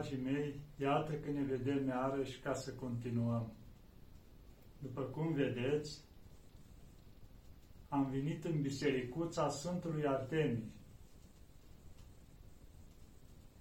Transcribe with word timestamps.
dragii 0.00 0.24
mei, 0.24 0.60
iată 0.76 1.12
că 1.12 1.30
ne 1.30 1.42
vedem 1.42 1.86
iarăși 1.86 2.40
ca 2.40 2.54
să 2.54 2.72
continuăm. 2.72 3.52
După 4.78 5.02
cum 5.02 5.32
vedeți, 5.32 6.00
am 7.88 8.10
venit 8.10 8.44
în 8.44 8.60
bisericuța 8.60 9.48
Sfântului 9.48 10.06
Artemii 10.06 10.72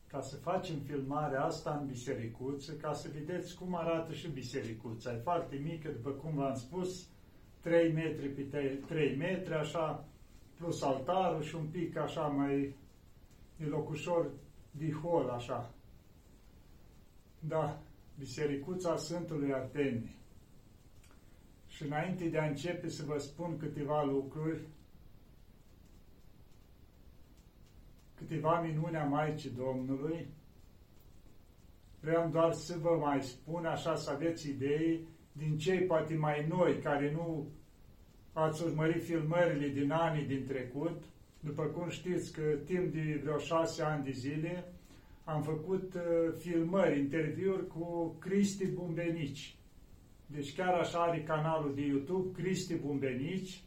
ca 0.08 0.22
să 0.22 0.36
facem 0.36 0.80
filmarea 0.80 1.44
asta 1.44 1.78
în 1.82 1.88
bisericuță, 1.88 2.74
ca 2.74 2.94
să 2.94 3.10
vedeți 3.14 3.56
cum 3.56 3.76
arată 3.76 4.14
și 4.14 4.28
bisericuța. 4.28 5.14
E 5.14 5.18
foarte 5.18 5.56
mică, 5.56 5.90
după 5.90 6.10
cum 6.10 6.36
v-am 6.36 6.56
spus, 6.56 7.08
3 7.62 7.94
metri 7.94 8.28
pe 8.28 8.80
3 8.88 9.16
metri, 9.16 9.54
așa, 9.54 10.06
plus 10.56 10.82
altarul 10.82 11.42
și 11.42 11.56
un 11.56 11.66
pic 11.66 11.98
așa 11.98 12.22
mai 12.22 12.76
e 13.58 13.66
locușor 13.66 14.32
de 14.72 14.92
hol, 14.92 15.30
așa. 15.30 15.74
Da, 17.40 17.82
Bisericuța 18.18 18.98
Sfântului 18.98 19.54
Artemii. 19.54 20.16
Și 21.68 21.84
înainte 21.84 22.26
de 22.26 22.38
a 22.38 22.46
începe 22.46 22.90
să 22.90 23.04
vă 23.06 23.18
spun 23.18 23.58
câteva 23.58 24.04
lucruri, 24.04 24.62
câteva 28.16 28.62
minuni 28.62 28.96
a 28.96 29.04
Maicii 29.04 29.50
Domnului, 29.50 30.28
vreau 32.00 32.30
doar 32.30 32.54
să 32.54 32.78
vă 32.78 32.98
mai 33.02 33.24
spun, 33.24 33.66
așa 33.66 33.96
să 33.96 34.12
aveți 34.12 34.50
idei, 34.50 35.08
din 35.32 35.58
cei 35.58 35.80
poate 35.80 36.16
mai 36.16 36.48
noi, 36.48 36.80
care 36.80 37.12
nu 37.12 37.48
ați 38.34 38.64
urmărit 38.64 39.04
filmările 39.04 39.68
din 39.68 39.92
anii 39.92 40.26
din 40.26 40.46
trecut, 40.46 41.04
după 41.40 41.64
cum 41.64 41.90
știți 41.90 42.34
că 42.34 42.42
timp 42.42 42.94
de 42.94 43.20
vreo 43.24 43.38
șase 43.38 43.84
ani 43.84 44.04
de 44.04 44.12
zile 44.12 44.74
am 45.34 45.42
făcut 45.42 45.94
uh, 45.94 46.34
filmări, 46.38 47.00
interviuri 47.00 47.68
cu 47.68 48.16
Cristi 48.20 48.68
Bumbenici. 48.68 49.56
Deci 50.26 50.56
chiar 50.56 50.74
așa 50.74 51.00
are 51.00 51.24
canalul 51.24 51.76
de 51.76 51.82
YouTube, 51.82 52.42
Cristi 52.42 52.76
Bumbenici, 52.76 53.64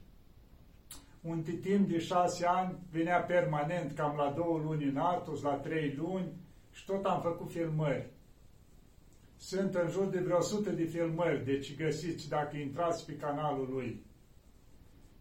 un 1.20 1.42
timp 1.60 1.88
de 1.88 1.98
șase 1.98 2.46
ani 2.46 2.78
venea 2.91 3.20
permanent, 3.20 3.92
cam 3.92 4.16
la 4.16 4.32
două 4.36 4.58
luni 4.58 4.84
în 4.84 4.96
Artus, 4.96 5.42
la 5.42 5.54
trei 5.54 5.94
luni, 5.96 6.32
și 6.72 6.84
tot 6.84 7.04
am 7.04 7.20
făcut 7.20 7.50
filmări. 7.50 8.10
Sunt 9.36 9.74
în 9.74 9.88
jur 9.88 10.06
de 10.06 10.19
vreo 10.20 10.36
100 10.36 10.70
de 10.70 10.84
filmări, 10.84 11.44
deci 11.44 11.76
găsiți 11.76 12.28
dacă 12.28 12.56
intrați 12.56 13.06
pe 13.06 13.16
canalul 13.16 13.69
lui 13.72 14.02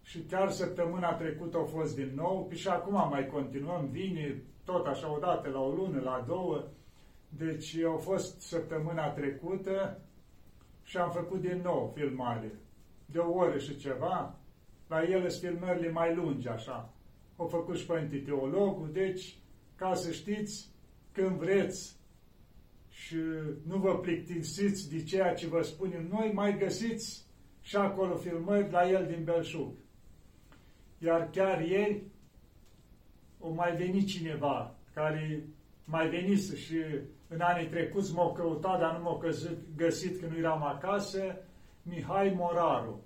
și 0.03 0.19
chiar 0.19 0.49
săptămâna 0.49 1.13
trecută 1.13 1.57
au 1.57 1.65
fost 1.65 1.95
din 1.95 2.11
nou, 2.15 2.49
și 2.53 2.67
acum 2.67 3.09
mai 3.09 3.27
continuăm, 3.27 3.87
vine 3.91 4.41
tot 4.71 4.85
așa 4.87 5.13
odată 5.13 5.49
la 5.49 5.59
o 5.59 5.71
lună, 5.71 6.01
la 6.01 6.23
două, 6.27 6.63
deci 7.29 7.77
au 7.77 7.97
fost 7.97 8.41
săptămâna 8.41 9.09
trecută 9.09 10.01
și 10.83 10.97
am 10.97 11.11
făcut 11.11 11.41
din 11.41 11.61
nou 11.63 11.91
filmare, 11.95 12.51
de 13.05 13.17
o 13.17 13.33
oră 13.33 13.57
și 13.57 13.77
ceva, 13.77 14.39
la 14.87 15.03
ele 15.03 15.29
sunt 15.29 15.51
filmările 15.51 15.91
mai 15.91 16.15
lungi 16.15 16.47
așa. 16.47 16.93
Au 17.35 17.47
făcut 17.47 17.77
și 17.77 17.85
Părinte 17.85 18.17
Teologul, 18.17 18.89
deci, 18.91 19.37
ca 19.75 19.93
să 19.93 20.11
știți, 20.11 20.69
când 21.11 21.37
vreți 21.37 21.99
și 22.89 23.15
nu 23.67 23.77
vă 23.77 23.99
plictisiți 23.99 24.89
de 24.89 25.03
ceea 25.03 25.33
ce 25.33 25.47
vă 25.47 25.61
spunem 25.61 26.07
noi, 26.11 26.31
mai 26.33 26.57
găsiți 26.57 27.25
și 27.61 27.75
acolo 27.75 28.15
filmări 28.15 28.71
la 28.71 28.89
el 28.89 29.05
din 29.05 29.23
Belșug. 29.23 29.73
Iar 30.97 31.29
chiar 31.29 31.61
ieri 31.61 32.03
o 33.41 33.49
mai 33.49 33.75
venit 33.75 34.07
cineva 34.07 34.75
care 34.93 35.43
mai 35.85 36.09
venise 36.09 36.55
și 36.55 36.75
în 37.27 37.41
anii 37.41 37.67
trecuți 37.67 38.13
m-au 38.13 38.33
căutat, 38.33 38.79
dar 38.79 38.97
nu 38.97 39.03
m-au 39.03 39.23
găsit 39.75 40.19
că 40.19 40.27
nu 40.27 40.37
eram 40.37 40.63
acasă, 40.63 41.35
Mihai 41.83 42.33
Moraru. 42.37 43.03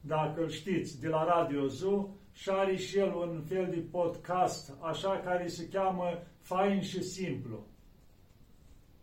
Dacă 0.00 0.42
îl 0.42 0.48
știți, 0.48 1.00
de 1.00 1.08
la 1.08 1.24
Radio 1.24 1.66
Zoo, 1.66 2.08
și 2.32 2.50
are 2.50 2.76
și 2.76 2.98
el 2.98 3.14
un 3.14 3.42
fel 3.42 3.66
de 3.70 3.84
podcast, 3.90 4.72
așa, 4.80 5.20
care 5.24 5.46
se 5.46 5.68
cheamă 5.68 6.22
Fain 6.40 6.80
și 6.80 7.02
Simplu. 7.02 7.66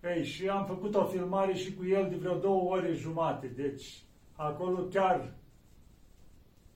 Ei, 0.04 0.24
și 0.24 0.48
am 0.48 0.66
făcut 0.66 0.96
o 0.96 1.06
filmare 1.06 1.54
și 1.54 1.74
cu 1.74 1.86
el 1.86 2.10
de 2.10 2.16
vreo 2.16 2.38
două 2.38 2.72
ore 2.72 2.94
jumate, 2.94 3.48
deci 3.48 4.04
acolo 4.36 4.84
chiar 4.84 5.34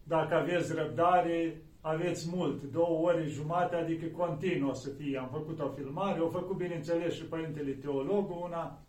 dacă 0.03 0.35
aveți 0.35 0.73
răbdare, 0.73 1.61
aveți 1.81 2.29
mult, 2.33 2.63
două 2.63 3.07
ore 3.07 3.25
jumate, 3.27 3.75
adică 3.75 4.05
continuu 4.05 4.73
să 4.73 4.89
fie. 4.89 5.17
Am 5.17 5.29
făcut 5.31 5.59
o 5.59 5.69
filmare, 5.69 6.19
o 6.19 6.29
făcut, 6.29 6.57
bineînțeles, 6.57 7.13
și 7.13 7.23
Părintele 7.23 7.71
Teologul 7.71 8.41
una, 8.43 8.79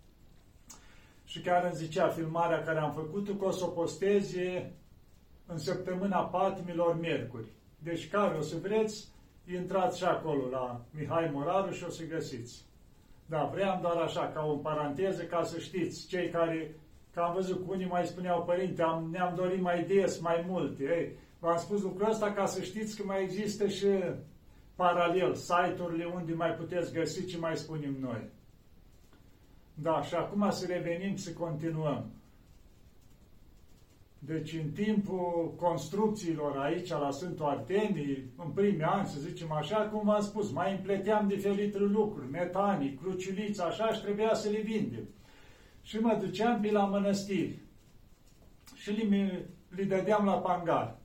și 1.25 1.41
chiar 1.41 1.65
îmi 1.65 1.75
zicea 1.75 2.09
filmarea 2.09 2.63
care 2.63 2.79
am 2.79 2.93
făcut-o 2.93 3.33
că 3.33 3.45
o 3.45 3.51
să 3.51 3.65
o 3.65 3.69
posteze 3.69 4.73
în 5.47 5.59
săptămâna 5.59 6.19
patimilor 6.19 7.01
miercuri. 7.01 7.47
Deci 7.79 8.09
care 8.09 8.39
o 8.39 8.41
să 8.41 8.57
vreți, 8.63 9.09
intrați 9.53 9.99
și 9.99 10.05
acolo 10.05 10.49
la 10.51 10.81
Mihai 10.91 11.31
Moraru 11.33 11.73
și 11.73 11.85
o 11.85 11.91
să 11.91 12.05
găsiți. 12.05 12.65
Da, 13.27 13.51
vreau 13.53 13.79
doar 13.81 13.97
așa, 13.97 14.31
ca 14.35 14.45
o 14.45 14.57
paranteză, 14.57 15.23
ca 15.23 15.43
să 15.43 15.59
știți, 15.59 16.09
cei 16.09 16.29
care 16.29 16.75
Că 17.13 17.21
am 17.21 17.35
văzut 17.35 17.67
că 17.67 17.73
unii 17.73 17.87
mai 17.87 18.07
spuneau, 18.07 18.43
părinte, 18.43 18.83
am, 18.83 19.09
ne-am 19.11 19.35
dorit 19.35 19.61
mai 19.61 19.85
des, 19.85 20.21
mai 20.21 20.45
multe. 20.49 20.83
Ei, 20.83 21.17
v-am 21.43 21.57
spus 21.57 21.83
lucrul 21.83 22.11
ăsta 22.11 22.33
ca 22.33 22.47
să 22.47 22.63
știți 22.63 22.97
că 22.97 23.03
mai 23.07 23.23
există 23.23 23.69
și 23.69 23.87
paralel 24.75 25.35
site-urile 25.35 26.05
unde 26.05 26.33
mai 26.33 26.51
puteți 26.51 26.93
găsi 26.93 27.27
ce 27.27 27.39
mai 27.39 27.57
spunem 27.57 27.97
noi. 28.01 28.31
Da, 29.75 30.03
și 30.03 30.15
acum 30.15 30.51
să 30.51 30.67
revenim, 30.67 31.17
să 31.17 31.33
continuăm. 31.33 32.11
Deci 34.19 34.53
în 34.53 34.71
timpul 34.71 35.55
construcțiilor 35.57 36.57
aici 36.57 36.89
la 36.89 37.11
Sfântul 37.11 37.45
Artemii, 37.45 38.33
în 38.37 38.51
primii 38.51 38.83
ani, 38.83 39.07
să 39.07 39.21
zicem 39.21 39.53
așa, 39.53 39.89
cum 39.89 40.05
v-am 40.05 40.21
spus, 40.21 40.53
mai 40.53 40.73
împleteam 40.73 41.29
diferite 41.29 41.79
lucruri, 41.79 42.31
metanii, 42.31 42.95
cruciuliți, 43.03 43.63
așa, 43.63 43.93
și 43.93 44.03
trebuia 44.03 44.35
să 44.35 44.49
le 44.49 44.61
vindem 44.61 45.09
și 45.83 45.99
mă 45.99 46.19
duceam 46.21 46.61
pe 46.61 46.71
la 46.71 46.85
mănăstiri 46.85 47.59
și 48.75 48.91
li, 48.91 49.47
li 49.69 49.85
dădeam 49.85 50.25
la 50.25 50.39
pangar. 50.39 51.01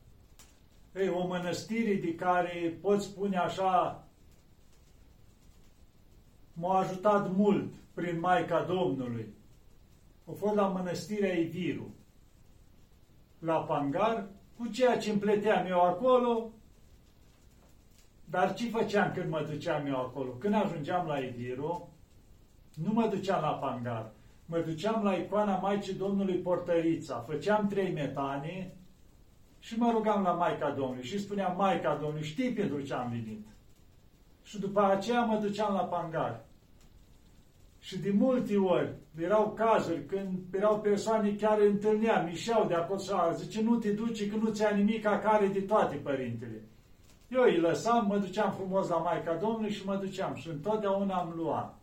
Ei, 0.99 1.09
o 1.09 1.27
mănăstire 1.27 1.93
de 1.93 2.15
care 2.15 2.77
pot 2.81 3.01
spune 3.01 3.37
așa, 3.37 4.07
m-a 6.53 6.77
ajutat 6.77 7.35
mult 7.35 7.73
prin 7.93 8.19
Maica 8.19 8.61
Domnului. 8.61 9.33
A 10.25 10.31
fost 10.31 10.55
la 10.55 10.67
mănăstirea 10.67 11.33
Iviru, 11.33 11.93
la 13.39 13.55
Pangar, 13.55 14.27
cu 14.57 14.67
ceea 14.67 14.97
ce 14.97 15.11
împleteam 15.11 15.65
eu 15.65 15.81
acolo, 15.81 16.51
dar 18.25 18.53
ce 18.53 18.69
făceam 18.69 19.11
când 19.11 19.29
mă 19.29 19.47
duceam 19.49 19.85
eu 19.85 19.95
acolo? 19.95 20.31
Când 20.31 20.53
ajungeam 20.53 21.07
la 21.07 21.19
Iviru, 21.19 21.93
nu 22.73 22.93
mă 22.93 23.07
duceam 23.07 23.41
la 23.41 23.53
Pangar, 23.53 24.11
mă 24.45 24.59
duceam 24.59 25.03
la 25.03 25.13
icoana 25.13 25.57
Maicii 25.57 25.93
Domnului 25.93 26.37
Portărița, 26.37 27.19
făceam 27.19 27.67
trei 27.67 27.93
metane 27.93 28.77
și 29.67 29.77
mă 29.77 29.91
rugam 29.91 30.23
la 30.23 30.31
Maica 30.31 30.71
Domnului 30.71 31.03
și 31.03 31.19
spuneam, 31.19 31.55
Maica 31.57 31.97
Domnului, 32.01 32.27
știi 32.27 32.53
pentru 32.53 32.81
ce 32.81 32.93
am 32.93 33.09
venit? 33.09 33.45
Și 34.43 34.59
după 34.59 34.81
aceea 34.81 35.21
mă 35.21 35.37
duceam 35.37 35.73
la 35.73 35.79
Pangar. 35.79 36.45
Și 37.79 37.97
de 37.97 38.11
multe 38.11 38.57
ori 38.57 38.93
erau 39.21 39.51
cazuri 39.51 40.05
când 40.05 40.39
erau 40.53 40.79
persoane 40.79 41.35
chiar 41.35 41.59
întâlneam, 41.59 42.25
mișeau 42.25 42.67
de 42.67 42.73
acolo 42.73 42.99
și 42.99 43.11
zice, 43.35 43.61
nu 43.61 43.75
te 43.75 43.91
duci 43.91 44.29
că 44.29 44.35
nu 44.35 44.49
ți-a 44.49 44.69
nimic 44.69 45.01
care 45.01 45.47
de 45.47 45.61
toate, 45.61 45.95
părintele. 45.95 46.61
Eu 47.27 47.41
îi 47.41 47.57
lăsam, 47.57 48.05
mă 48.05 48.17
duceam 48.17 48.51
frumos 48.51 48.87
la 48.87 48.97
Maica 48.97 49.33
Domnului 49.33 49.71
și 49.71 49.85
mă 49.85 49.95
duceam 49.95 50.35
și 50.35 50.49
întotdeauna 50.49 51.15
am 51.15 51.33
luat. 51.35 51.77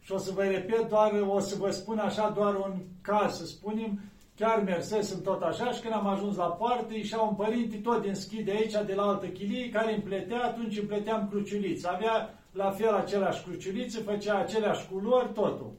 Și 0.00 0.12
o 0.12 0.18
să 0.18 0.32
vă 0.32 0.42
repet 0.42 0.88
doar, 0.88 1.12
o 1.28 1.38
să 1.38 1.56
vă 1.58 1.70
spun 1.70 1.98
așa 1.98 2.30
doar 2.30 2.54
un 2.54 2.80
caz, 3.00 3.36
să 3.36 3.46
spunem, 3.46 4.00
chiar 4.42 4.62
mersesem 4.62 5.20
tot 5.22 5.42
așa 5.42 5.70
și 5.72 5.80
când 5.80 5.94
am 5.94 6.06
ajuns 6.06 6.36
la 6.36 6.44
poartă, 6.44 6.94
ieșea 6.94 7.20
un 7.20 7.34
părinte 7.34 7.76
tot 7.76 8.02
din 8.02 8.14
schi 8.14 8.42
de 8.42 8.50
aici, 8.50 8.86
de 8.86 8.94
la 8.94 9.02
altă 9.02 9.26
chilie, 9.26 9.68
care 9.68 9.94
îmi 9.94 10.02
pletea, 10.02 10.44
atunci 10.44 10.78
îmi 10.78 10.86
pleteam 10.86 11.28
cruciuliți. 11.28 11.88
Avea 11.88 12.34
la 12.52 12.70
fel 12.70 12.94
aceleași 12.94 13.42
cruciulițe, 13.42 14.00
făcea 14.00 14.38
aceleași 14.38 14.88
culori, 14.88 15.32
totul. 15.32 15.72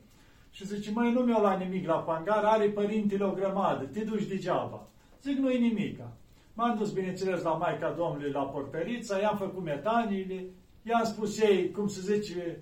Și 0.51 0.65
zice, 0.65 0.92
măi, 0.92 1.12
nu 1.12 1.19
mi-o 1.19 1.42
la 1.42 1.56
nimic 1.56 1.88
la 1.88 1.95
pangar, 1.95 2.44
are 2.44 2.69
părintele 2.69 3.24
o 3.24 3.31
grămadă, 3.31 3.83
te 3.83 4.04
duci 4.04 4.27
degeaba. 4.27 4.88
Zic, 5.21 5.38
nu-i 5.38 5.60
nimica. 5.60 6.12
M-am 6.54 6.77
dus, 6.77 6.92
bineînțeles, 6.92 7.44
la 7.44 7.54
Maica 7.54 7.94
Domnului 7.98 8.31
la 8.31 8.44
portărița, 8.44 9.19
i-am 9.19 9.38
făcut 9.38 9.63
metaniile, 9.63 10.45
i-am 10.83 11.04
spus 11.04 11.42
ei, 11.42 11.71
cum 11.71 11.88
se 11.88 12.13
zice, 12.13 12.60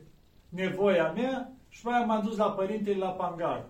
nevoia 0.49 1.11
mea 1.11 1.51
și 1.69 1.85
mai 1.85 2.03
m-am 2.07 2.23
dus 2.23 2.37
la 2.37 2.51
părintele 2.51 2.97
la 2.97 3.09
Pangar. 3.09 3.65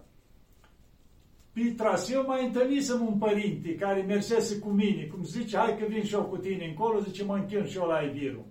Pe 1.54 1.74
traseu 1.78 2.24
mai 2.28 2.46
întâlnisem 2.46 3.02
un 3.02 3.18
părinte 3.18 3.76
care 3.76 4.02
mersese 4.02 4.60
cu 4.60 4.70
mine, 4.70 5.04
cum 5.04 5.24
zice, 5.24 5.58
hai 5.58 5.78
că 5.78 5.86
vin 5.86 6.04
și 6.04 6.14
eu 6.14 6.24
cu 6.24 6.38
tine 6.38 6.66
încolo, 6.66 7.00
zice, 7.00 7.24
mă 7.24 7.36
închin 7.36 7.66
și 7.66 7.78
eu 7.78 7.86
la 7.86 8.00
Ibiru. 8.00 8.46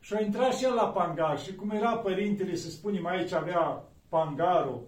Și 0.00 0.14
a 0.14 0.20
intrat 0.20 0.54
și 0.54 0.64
el 0.64 0.74
la 0.74 0.88
pangar 0.88 1.38
și 1.38 1.54
cum 1.54 1.70
era 1.70 1.96
părintele, 1.96 2.54
să 2.54 2.70
spunem 2.70 3.06
aici, 3.06 3.32
avea 3.32 3.84
pangarul 4.08 4.86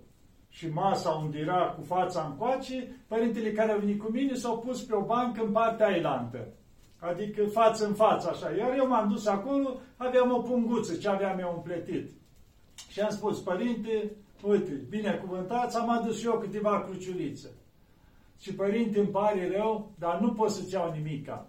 și 0.49 0.69
masa 0.69 1.11
unde 1.11 1.39
era 1.39 1.67
cu 1.67 1.83
fața 1.83 2.27
în 2.31 2.37
coace, 2.37 2.97
părintele 3.07 3.53
care 3.53 3.73
a 3.73 3.77
venit 3.77 4.03
cu 4.03 4.11
mine 4.11 4.35
s-au 4.35 4.59
pus 4.59 4.83
pe 4.83 4.95
o 4.95 5.05
bancă 5.05 5.43
în 5.45 5.53
partea 5.53 5.87
ailantă. 5.87 6.49
Adică 6.99 7.45
față 7.45 7.87
în 7.87 7.95
față, 7.95 8.29
așa. 8.29 8.51
Iar 8.51 8.77
eu 8.77 8.89
m-am 8.89 9.09
dus 9.09 9.27
acolo, 9.27 9.81
aveam 9.97 10.33
o 10.33 10.41
punguță, 10.41 10.97
ce 10.97 11.09
aveam 11.09 11.39
eu 11.39 11.53
împletit. 11.57 12.11
Și 12.89 13.01
am 13.01 13.11
spus, 13.11 13.41
părinte, 13.41 14.11
uite, 14.43 14.73
binecuvântați, 14.89 15.77
am 15.77 15.91
adus 15.91 16.25
eu 16.25 16.39
câteva 16.39 16.83
cruciulițe. 16.83 17.49
Și 18.41 18.55
părinte, 18.55 18.99
îmi 18.99 19.09
pare 19.09 19.51
rău, 19.57 19.93
dar 19.99 20.21
nu 20.21 20.33
pot 20.33 20.51
să-ți 20.51 20.73
iau 20.75 20.93
nimica. 20.93 21.47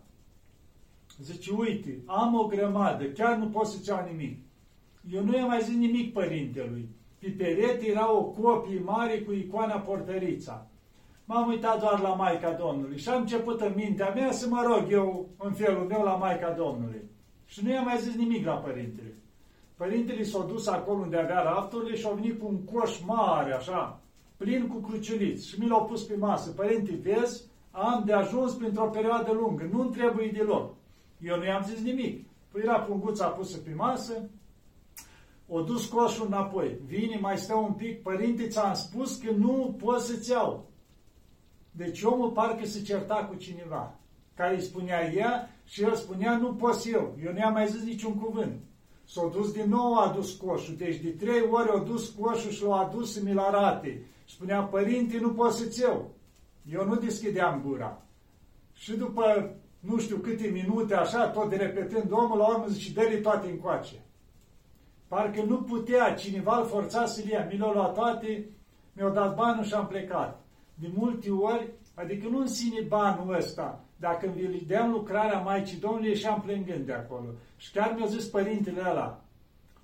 Zice, 1.22 1.52
uite, 1.54 1.98
am 2.06 2.36
o 2.36 2.46
grămadă, 2.46 3.06
chiar 3.06 3.38
nu 3.38 3.48
pot 3.48 3.66
să-ți 3.66 3.90
iau 3.90 4.08
nimic. 4.12 4.38
Eu 5.12 5.24
nu 5.24 5.38
i-am 5.38 5.48
mai 5.48 5.62
zis 5.62 5.76
nimic 5.76 6.14
părintelui. 6.14 6.90
Pe 7.20 7.30
perete 7.38 7.88
era 7.88 8.12
o 8.12 8.24
copie 8.24 8.80
mare 8.80 9.20
cu 9.20 9.32
icoana 9.32 9.80
portărița. 9.80 10.68
M-am 11.26 11.48
uitat 11.48 11.80
doar 11.80 12.00
la 12.00 12.14
Maica 12.14 12.52
Domnului 12.52 12.98
și 12.98 13.10
am 13.10 13.22
început 13.22 13.62
în 13.62 13.74
mintea 13.76 14.10
mea 14.16 14.32
să 14.32 14.48
mă 14.48 14.64
rog 14.66 14.92
eu 14.92 15.30
în 15.38 15.54
felul 15.54 15.86
meu 15.86 16.04
la 16.04 16.16
Maica 16.16 16.52
Domnului. 16.52 17.02
Și 17.46 17.64
nu 17.64 17.72
i-am 17.72 17.86
mai 17.86 18.00
zis 18.00 18.16
nimic 18.16 18.46
la 18.46 18.54
părintele. 18.54 19.14
Părintele 19.82 20.24
s-a 20.24 20.44
dus 20.44 20.68
acolo 20.68 21.00
unde 21.00 21.18
avea 21.18 21.42
rafturile 21.42 21.96
și 21.96 22.06
a 22.08 22.14
venit 22.14 22.40
cu 22.40 22.48
un 22.48 22.64
coș 22.64 23.00
mare, 23.06 23.54
așa, 23.54 24.02
plin 24.38 24.68
cu 24.68 24.78
cruciuliți. 24.78 25.48
Și 25.48 25.60
mi 25.60 25.68
l-au 25.68 25.86
pus 25.86 26.04
pe 26.04 26.16
masă. 26.16 26.52
Părinte, 26.52 27.00
vezi, 27.02 27.44
am 27.72 28.04
de 28.06 28.14
ajuns 28.14 28.54
printr-o 28.54 28.90
perioadă 28.90 29.32
lungă, 29.32 29.70
nu-mi 29.72 29.92
trebuie 29.92 30.32
deloc. 30.34 30.76
Eu 31.20 31.38
nu 31.38 31.46
i-am 31.46 31.64
zis 31.64 31.82
nimic. 31.82 32.26
Păi 32.52 32.62
era 32.64 32.80
punguța 32.80 33.28
pusă 33.28 33.58
pe 33.58 33.74
masă, 33.74 34.30
o 35.48 35.62
dus 35.62 35.86
coșul 35.86 36.26
înapoi. 36.26 36.78
Vine, 36.86 37.18
mai 37.20 37.38
stă 37.38 37.56
un 37.56 37.74
pic, 37.74 38.02
părinte, 38.02 38.48
ți-am 38.48 38.74
spus 38.74 39.16
că 39.16 39.32
nu 39.32 39.76
pot 39.84 40.00
să-ți 40.00 40.32
iau. 40.32 40.70
Deci 41.72 42.02
omul 42.02 42.32
parcă 42.32 42.66
se 42.66 42.82
certa 42.82 43.26
cu 43.30 43.36
cineva, 43.36 44.00
care 44.36 44.56
îi 44.56 44.62
spunea 44.62 45.14
ea 45.14 45.50
și 45.66 45.84
el 45.84 45.96
spunea, 45.96 46.38
nu 46.38 46.54
pot 46.54 46.82
eu. 46.86 47.18
Eu 47.24 47.32
nu 47.32 47.38
i-am 47.38 47.54
mai 47.54 47.68
zis 47.68 47.84
niciun 47.84 48.16
cuvânt. 48.16 48.62
S-a 49.06 49.30
dus 49.34 49.52
din 49.52 49.70
nou, 49.70 49.98
a 49.98 50.08
adus 50.08 50.34
coșul. 50.36 50.76
Deci 50.76 50.96
de 50.96 51.10
trei 51.10 51.48
ori 51.52 51.70
a 51.70 51.78
dus 51.78 52.10
coșul 52.10 52.52
și 52.52 52.64
l-a 52.64 52.80
adus 52.80 53.14
să 53.14 53.20
mi-l 53.24 53.40
arate. 53.40 54.06
Spunea, 54.28 54.62
părinte, 54.62 55.20
nu 55.20 55.34
pot 55.34 55.52
să-ți 55.52 55.82
eu. 55.82 56.12
Eu 56.72 56.86
nu 56.86 56.96
deschideam 56.96 57.62
gura. 57.66 58.02
Și 58.74 58.98
după 58.98 59.56
nu 59.80 60.00
știu 60.00 60.18
câte 60.18 60.48
minute, 60.48 60.96
așa, 60.96 61.28
tot 61.28 61.50
de 61.50 61.56
repetând, 61.56 62.12
omul 62.12 62.38
la 62.38 62.48
urmă 62.48 62.66
zice, 62.68 62.94
dă 62.94 63.20
toate 63.22 63.50
încoace. 63.50 63.96
Parcă 65.08 65.44
nu 65.44 65.58
putea, 65.58 66.14
cineva 66.14 66.58
îl 66.58 66.66
forța 66.66 67.06
să-l 67.06 67.28
ia. 67.28 67.48
Mi 67.52 67.58
l-a 67.58 67.74
luat 67.74 67.94
toate, 67.94 68.50
mi-au 68.94 69.12
dat 69.12 69.36
banul 69.36 69.64
și 69.64 69.74
am 69.74 69.88
plecat. 69.88 70.46
De 70.74 70.92
multe 70.96 71.30
ori, 71.30 71.70
adică 71.94 72.28
nu 72.28 72.38
în 72.40 72.48
sine 72.48 72.82
banul 72.82 73.36
ăsta, 73.36 73.84
dacă 74.02 74.26
îmi 74.26 74.58
vedeam 74.58 74.92
lucrarea 74.92 75.40
Maicii 75.40 75.80
Domnului, 75.80 76.10
ieșeam 76.10 76.42
plângând 76.46 76.86
de 76.86 76.94
acolo. 76.94 77.26
Și 77.58 77.72
chiar 77.72 77.94
mi-a 77.98 78.06
zis 78.06 78.26
părintele 78.26 78.82
ăla, 78.90 79.22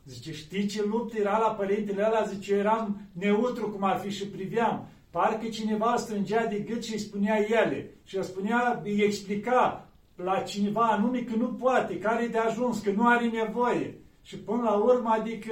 zice, 0.05 0.33
știi 0.33 0.67
ce 0.67 0.83
luptă 0.83 1.17
era 1.17 1.37
la 1.37 1.49
părintele 1.49 2.03
ăla? 2.07 2.23
Zice, 2.23 2.53
eu 2.53 2.59
eram 2.59 3.01
neutru 3.11 3.69
cum 3.69 3.83
ar 3.83 3.99
fi 3.99 4.09
și 4.09 4.27
priveam. 4.27 4.87
Parcă 5.09 5.47
cineva 5.47 5.95
strângea 5.97 6.45
de 6.45 6.59
gât 6.59 6.83
și 6.83 6.93
îi 6.93 6.99
spunea 6.99 7.37
ele. 7.49 7.89
Și 8.03 8.17
îi 8.17 8.23
spunea, 8.23 8.81
îi 8.83 9.01
explica 9.01 9.87
la 10.15 10.39
cineva 10.39 10.85
anume 10.85 11.19
că 11.19 11.35
nu 11.35 11.47
poate, 11.47 11.99
care 11.99 12.23
e 12.23 12.27
de 12.27 12.37
ajuns, 12.37 12.79
că 12.79 12.91
nu 12.91 13.07
are 13.07 13.25
nevoie. 13.25 13.97
Și 14.21 14.37
până 14.37 14.61
la 14.61 14.73
urmă, 14.73 15.09
adică 15.09 15.51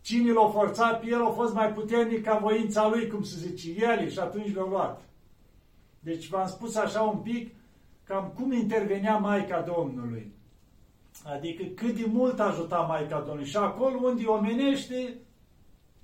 cine 0.00 0.32
l-a 0.32 0.48
forțat 0.48 1.00
pe 1.00 1.06
el 1.06 1.24
a 1.24 1.30
fost 1.30 1.54
mai 1.54 1.72
puternic 1.72 2.24
ca 2.24 2.38
voința 2.38 2.88
lui, 2.88 3.08
cum 3.08 3.22
se 3.22 3.36
zice, 3.48 3.84
el 3.84 4.08
și 4.08 4.18
atunci 4.18 4.54
l-a 4.54 4.68
luat. 4.68 5.02
Deci 6.00 6.28
v-am 6.28 6.46
spus 6.46 6.76
așa 6.76 7.00
un 7.00 7.18
pic 7.18 7.54
cam 8.06 8.32
cum 8.34 8.52
intervenea 8.52 9.16
Maica 9.16 9.60
Domnului. 9.60 10.32
Adică 11.24 11.64
cât 11.74 11.96
de 11.96 12.06
mult 12.12 12.40
ajuta 12.40 12.78
Maica 12.78 13.18
Domnului. 13.18 13.48
Și 13.48 13.56
acolo 13.56 14.00
unde 14.02 14.24
omenește, 14.24 15.18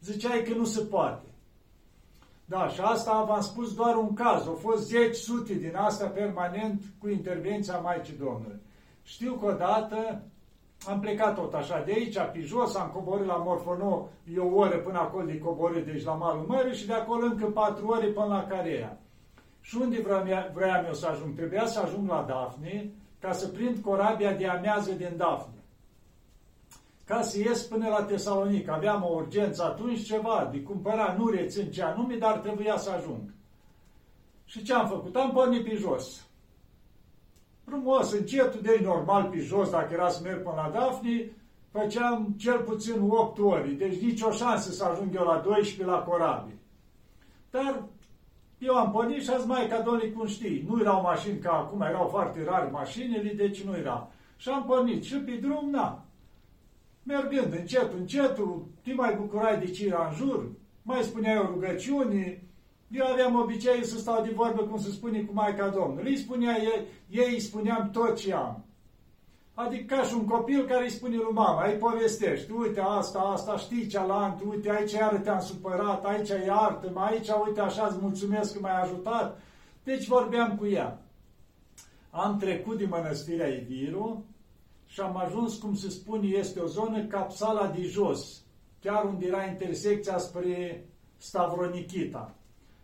ziceai 0.01 0.43
că 0.43 0.55
nu 0.55 0.65
se 0.65 0.81
poate. 0.81 1.27
Da, 2.45 2.69
și 2.69 2.81
asta 2.81 3.25
v-am 3.25 3.41
spus 3.41 3.75
doar 3.75 3.97
un 3.97 4.15
caz. 4.15 4.47
Au 4.47 4.55
fost 4.55 4.87
zeci, 4.87 5.17
sute 5.17 5.55
din 5.55 5.77
asta 5.77 6.07
permanent 6.07 6.83
cu 6.99 7.09
intervenția 7.09 7.79
Maicii 7.79 8.19
Domnului. 8.19 8.61
Știu 9.03 9.33
că 9.33 9.47
odată 9.47 10.23
am 10.87 11.01
plecat 11.01 11.35
tot 11.35 11.55
așa 11.55 11.83
de 11.87 11.93
aici, 11.93 12.19
pe 12.33 12.41
jos, 12.41 12.75
am 12.75 12.91
coborât 12.95 13.27
la 13.27 13.37
Morfono, 13.37 14.09
e 14.35 14.39
o 14.39 14.55
oră 14.55 14.77
până 14.77 14.99
acolo 14.99 15.25
de 15.25 15.39
coborât, 15.39 15.85
deci 15.85 16.05
la 16.05 16.15
malul 16.15 16.45
mării 16.47 16.77
și 16.77 16.87
de 16.87 16.93
acolo 16.93 17.25
încă 17.25 17.47
patru 17.47 17.87
ore 17.87 18.07
până 18.07 18.27
la 18.27 18.47
Carea. 18.47 19.02
Și 19.63 19.77
unde 19.77 20.01
vreau, 20.01 20.23
vreau 20.55 20.85
eu 20.87 20.95
să 20.95 21.07
ajung? 21.07 21.37
Trebuia 21.37 21.67
să 21.67 21.81
ajung 21.81 22.09
la 22.09 22.25
Dafne 22.29 22.91
ca 23.19 23.33
să 23.33 23.49
prind 23.49 23.79
corabia 23.79 24.33
de 24.33 24.47
amează 24.47 24.93
din 24.93 25.15
Dafne. 25.17 25.63
Ca 27.05 27.23
să 27.23 27.39
ies 27.39 27.63
până 27.63 27.89
la 27.89 28.03
Tesalonic. 28.03 28.69
Aveam 28.69 29.03
o 29.05 29.15
urgență 29.15 29.65
atunci 29.65 30.05
ceva, 30.05 30.49
de 30.53 30.63
cumpăra, 30.63 31.15
nu 31.19 31.29
rețin 31.29 31.71
ce 31.71 31.83
anume, 31.83 32.17
dar 32.17 32.39
trebuia 32.39 32.77
să 32.77 32.91
ajung. 32.91 33.35
Și 34.45 34.63
ce 34.63 34.75
am 34.75 34.89
făcut? 34.89 35.17
Am 35.17 35.33
pornit 35.33 35.65
pe 35.65 35.75
jos. 35.75 36.27
Frumos, 37.65 38.13
încetul 38.13 38.61
de 38.61 38.81
normal 38.83 39.29
pe 39.29 39.39
jos, 39.39 39.71
dacă 39.71 39.93
era 39.93 40.09
să 40.09 40.21
merg 40.23 40.43
până 40.43 40.55
la 40.57 40.79
Dafne, 40.79 41.31
făceam 41.71 42.35
cel 42.39 42.59
puțin 42.59 43.11
8 43.11 43.39
ori, 43.39 43.71
deci 43.71 44.01
nicio 44.01 44.31
șansă 44.31 44.71
să 44.71 44.85
ajung 44.85 45.15
eu 45.15 45.25
la 45.25 45.37
12 45.37 45.97
la 45.97 46.03
corabie. 46.03 46.59
Dar 47.51 47.83
eu 48.63 48.75
am 48.75 48.91
pornit 48.91 49.23
și 49.23 49.31
azi 49.31 49.47
mai 49.47 49.69
ca 49.69 49.81
Domnului 49.81 50.13
cum 50.13 50.27
știi. 50.27 50.65
Nu 50.69 50.81
erau 50.81 51.03
mașini 51.03 51.39
ca 51.39 51.53
acum, 51.53 51.81
erau 51.81 52.09
foarte 52.09 52.45
rari 52.45 52.71
mașinile, 52.71 53.33
deci 53.33 53.63
nu 53.63 53.77
era. 53.77 54.09
Și 54.37 54.49
am 54.49 54.65
pornit 54.65 55.03
și 55.05 55.17
pe 55.17 55.33
drum, 55.33 55.71
na. 55.71 56.05
Mergând 57.03 57.53
încet, 57.59 57.93
încetul, 57.93 58.67
te 58.83 58.93
mai 58.93 59.15
bucurai 59.15 59.59
de 59.59 59.71
ce 59.71 59.87
era 59.87 60.07
în 60.09 60.15
jur, 60.15 60.51
mai 60.83 61.03
spuneai 61.03 61.39
o 61.39 61.47
rugăciune, 61.47 62.43
eu 62.91 63.07
aveam 63.07 63.41
obiceiul 63.41 63.85
să 63.85 63.99
stau 63.99 64.25
de 64.25 64.33
vorbă, 64.35 64.63
cum 64.63 64.79
se 64.79 64.91
spune, 64.91 65.21
cu 65.21 65.33
Maica 65.33 65.69
Domnului. 65.69 66.11
Îi 66.11 66.17
spunea 66.17 66.57
ei, 66.63 66.87
ei 67.09 67.33
îi 67.33 67.41
spuneam 67.41 67.91
tot 67.91 68.17
ce 68.17 68.35
am. 68.35 68.65
Adică 69.55 69.95
ca 69.95 70.03
și 70.03 70.15
un 70.15 70.27
copil 70.27 70.67
care 70.67 70.85
îi 70.85 70.91
spune 70.91 71.17
lui 71.17 71.33
mama, 71.33 71.67
îi 71.67 71.77
povestești, 71.77 72.53
uite 72.53 72.81
asta, 72.81 73.19
asta, 73.19 73.57
știi 73.57 73.87
cealaltă, 73.87 74.43
uite 74.49 74.71
aici 74.71 74.93
iară 74.93 75.19
te-am 75.19 75.41
supărat, 75.41 76.05
aici 76.05 76.29
iartă 76.29 76.93
aici, 76.95 77.29
uite 77.47 77.61
așa 77.61 77.87
îți 77.87 77.99
mulțumesc 78.01 78.53
că 78.53 78.59
m-ai 78.61 78.81
ajutat. 78.81 79.41
Deci 79.85 80.07
vorbeam 80.07 80.57
cu 80.57 80.67
ea. 80.67 81.03
Am 82.11 82.39
trecut 82.39 82.77
din 82.77 82.89
mănăstirea 82.89 83.47
Iviru 83.47 84.25
și 84.87 85.01
am 85.01 85.17
ajuns, 85.17 85.57
cum 85.57 85.75
se 85.75 85.91
spune, 85.91 86.27
este 86.27 86.61
o 86.61 86.67
zonă 86.67 87.05
capsala 87.05 87.67
de 87.67 87.83
jos, 87.83 88.43
chiar 88.81 89.05
unde 89.05 89.27
era 89.27 89.45
intersecția 89.45 90.19
spre 90.19 90.87
Stavronichita. 91.17 92.35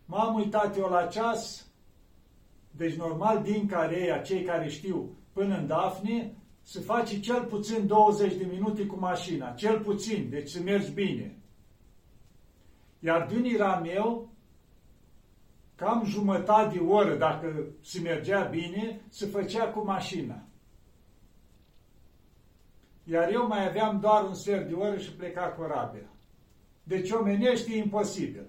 M-am 0.05 0.35
uitat 0.35 0.77
eu 0.77 0.89
la 0.89 1.05
ceas, 1.05 1.67
deci 2.71 2.95
normal 2.95 3.41
din 3.41 3.67
Carea, 3.67 4.21
cei 4.21 4.43
care 4.43 4.69
știu, 4.69 5.09
până 5.33 5.57
în 5.57 5.67
Dafne, 5.67 6.33
se 6.69 6.79
face 6.79 7.19
cel 7.19 7.45
puțin 7.45 7.87
20 7.87 8.35
de 8.35 8.45
minute 8.45 8.85
cu 8.85 8.99
mașina, 8.99 9.51
cel 9.51 9.79
puțin, 9.79 10.29
deci 10.29 10.49
să 10.49 10.61
mergi 10.61 10.91
bine. 10.91 11.37
Iar 12.99 13.25
din 13.25 13.45
Irameu, 13.45 14.29
cam 15.75 16.05
jumătate 16.05 16.77
de 16.77 16.83
oră, 16.83 17.15
dacă 17.15 17.65
se 17.81 17.99
mergea 17.99 18.43
bine, 18.43 19.01
se 19.07 19.25
făcea 19.25 19.67
cu 19.71 19.85
mașina. 19.85 20.43
Iar 23.03 23.31
eu 23.31 23.47
mai 23.47 23.67
aveam 23.67 23.99
doar 23.99 24.23
un 24.23 24.33
sfert 24.33 24.67
de 24.67 24.73
oră 24.73 24.97
și 24.97 25.13
pleca 25.13 25.47
corabia. 25.47 26.09
Deci 26.83 27.11
omenește 27.11 27.73
e 27.73 27.77
imposibil 27.77 28.47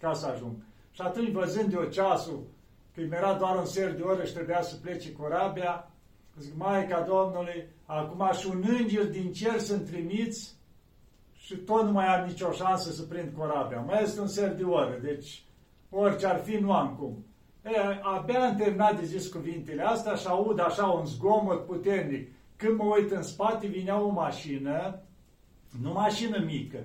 ca 0.00 0.12
să 0.12 0.26
ajung. 0.26 0.56
Și 0.90 1.00
atunci, 1.00 1.30
văzând 1.30 1.72
eu 1.72 1.84
ceasul, 1.84 2.46
că 2.94 3.00
mi 3.00 3.14
era 3.14 3.34
doar 3.34 3.56
un 3.56 3.66
ser 3.66 3.94
de 3.94 4.02
oră 4.02 4.24
și 4.24 4.32
trebuia 4.32 4.62
să 4.62 4.76
plece 4.76 5.12
corabia, 5.12 5.89
zic, 6.40 6.56
Maica 6.56 7.00
Domnului, 7.00 7.68
acum 7.86 8.30
și 8.32 8.46
un 8.46 8.64
înger 8.78 9.08
din 9.08 9.32
cer 9.32 9.58
să-mi 9.58 9.84
trimiți 9.84 10.54
și 11.32 11.56
tot 11.56 11.84
nu 11.84 11.92
mai 11.92 12.06
am 12.06 12.26
nicio 12.26 12.52
șansă 12.52 12.90
să 12.90 13.02
prind 13.02 13.32
corabia. 13.36 13.80
Mai 13.80 14.02
este 14.02 14.20
un 14.20 14.26
ser 14.26 14.54
de 14.54 14.64
oră, 14.64 14.98
deci 15.02 15.44
orice 15.90 16.26
ar 16.26 16.40
fi, 16.40 16.56
nu 16.56 16.72
am 16.72 16.96
cum. 16.98 17.24
E, 17.64 18.00
abia 18.02 18.48
am 18.48 18.56
terminat 18.56 18.98
de 18.98 19.06
zis 19.06 19.28
cuvintele 19.28 19.82
astea 19.82 20.14
și 20.14 20.26
aud 20.26 20.60
așa 20.60 20.86
un 20.86 21.04
zgomot 21.04 21.66
puternic. 21.66 22.32
Când 22.56 22.78
mă 22.78 22.84
uit 22.84 23.10
în 23.10 23.22
spate, 23.22 23.66
vinea 23.66 24.00
o 24.00 24.08
mașină, 24.08 25.02
nu 25.82 25.92
mașină 25.92 26.42
mică, 26.44 26.84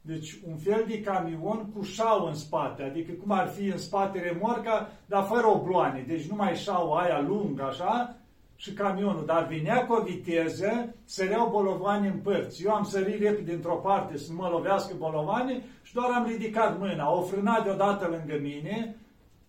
deci 0.00 0.40
un 0.46 0.56
fel 0.56 0.84
de 0.88 1.00
camion 1.00 1.70
cu 1.74 1.82
șau 1.82 2.26
în 2.26 2.34
spate, 2.34 2.82
adică 2.82 3.12
cum 3.12 3.30
ar 3.30 3.48
fi 3.48 3.64
în 3.64 3.78
spate 3.78 4.18
remorca, 4.18 4.92
dar 5.06 5.24
fără 5.24 5.46
obloane. 5.46 6.04
Deci 6.06 6.28
numai 6.28 6.54
șau 6.54 6.92
aia 6.92 7.20
lungă 7.20 7.62
așa 7.62 8.16
și 8.60 8.72
camionul, 8.72 9.24
dar 9.26 9.46
vinea 9.46 9.86
cu 9.86 9.92
o 9.92 10.02
viteză, 10.02 10.94
săreau 11.04 11.50
bolovani 11.50 12.06
în 12.06 12.18
părți. 12.18 12.64
Eu 12.64 12.74
am 12.74 12.84
sărit 12.84 13.20
repede 13.22 13.50
dintr-o 13.52 13.74
parte 13.74 14.16
să 14.16 14.32
mă 14.32 14.48
lovească 14.48 14.94
bolovani 14.98 15.64
și 15.82 15.94
doar 15.94 16.10
am 16.10 16.26
ridicat 16.26 16.78
mâna. 16.78 17.04
Au 17.04 17.22
frânat 17.22 17.64
deodată 17.64 18.06
lângă 18.06 18.38
mine 18.42 18.96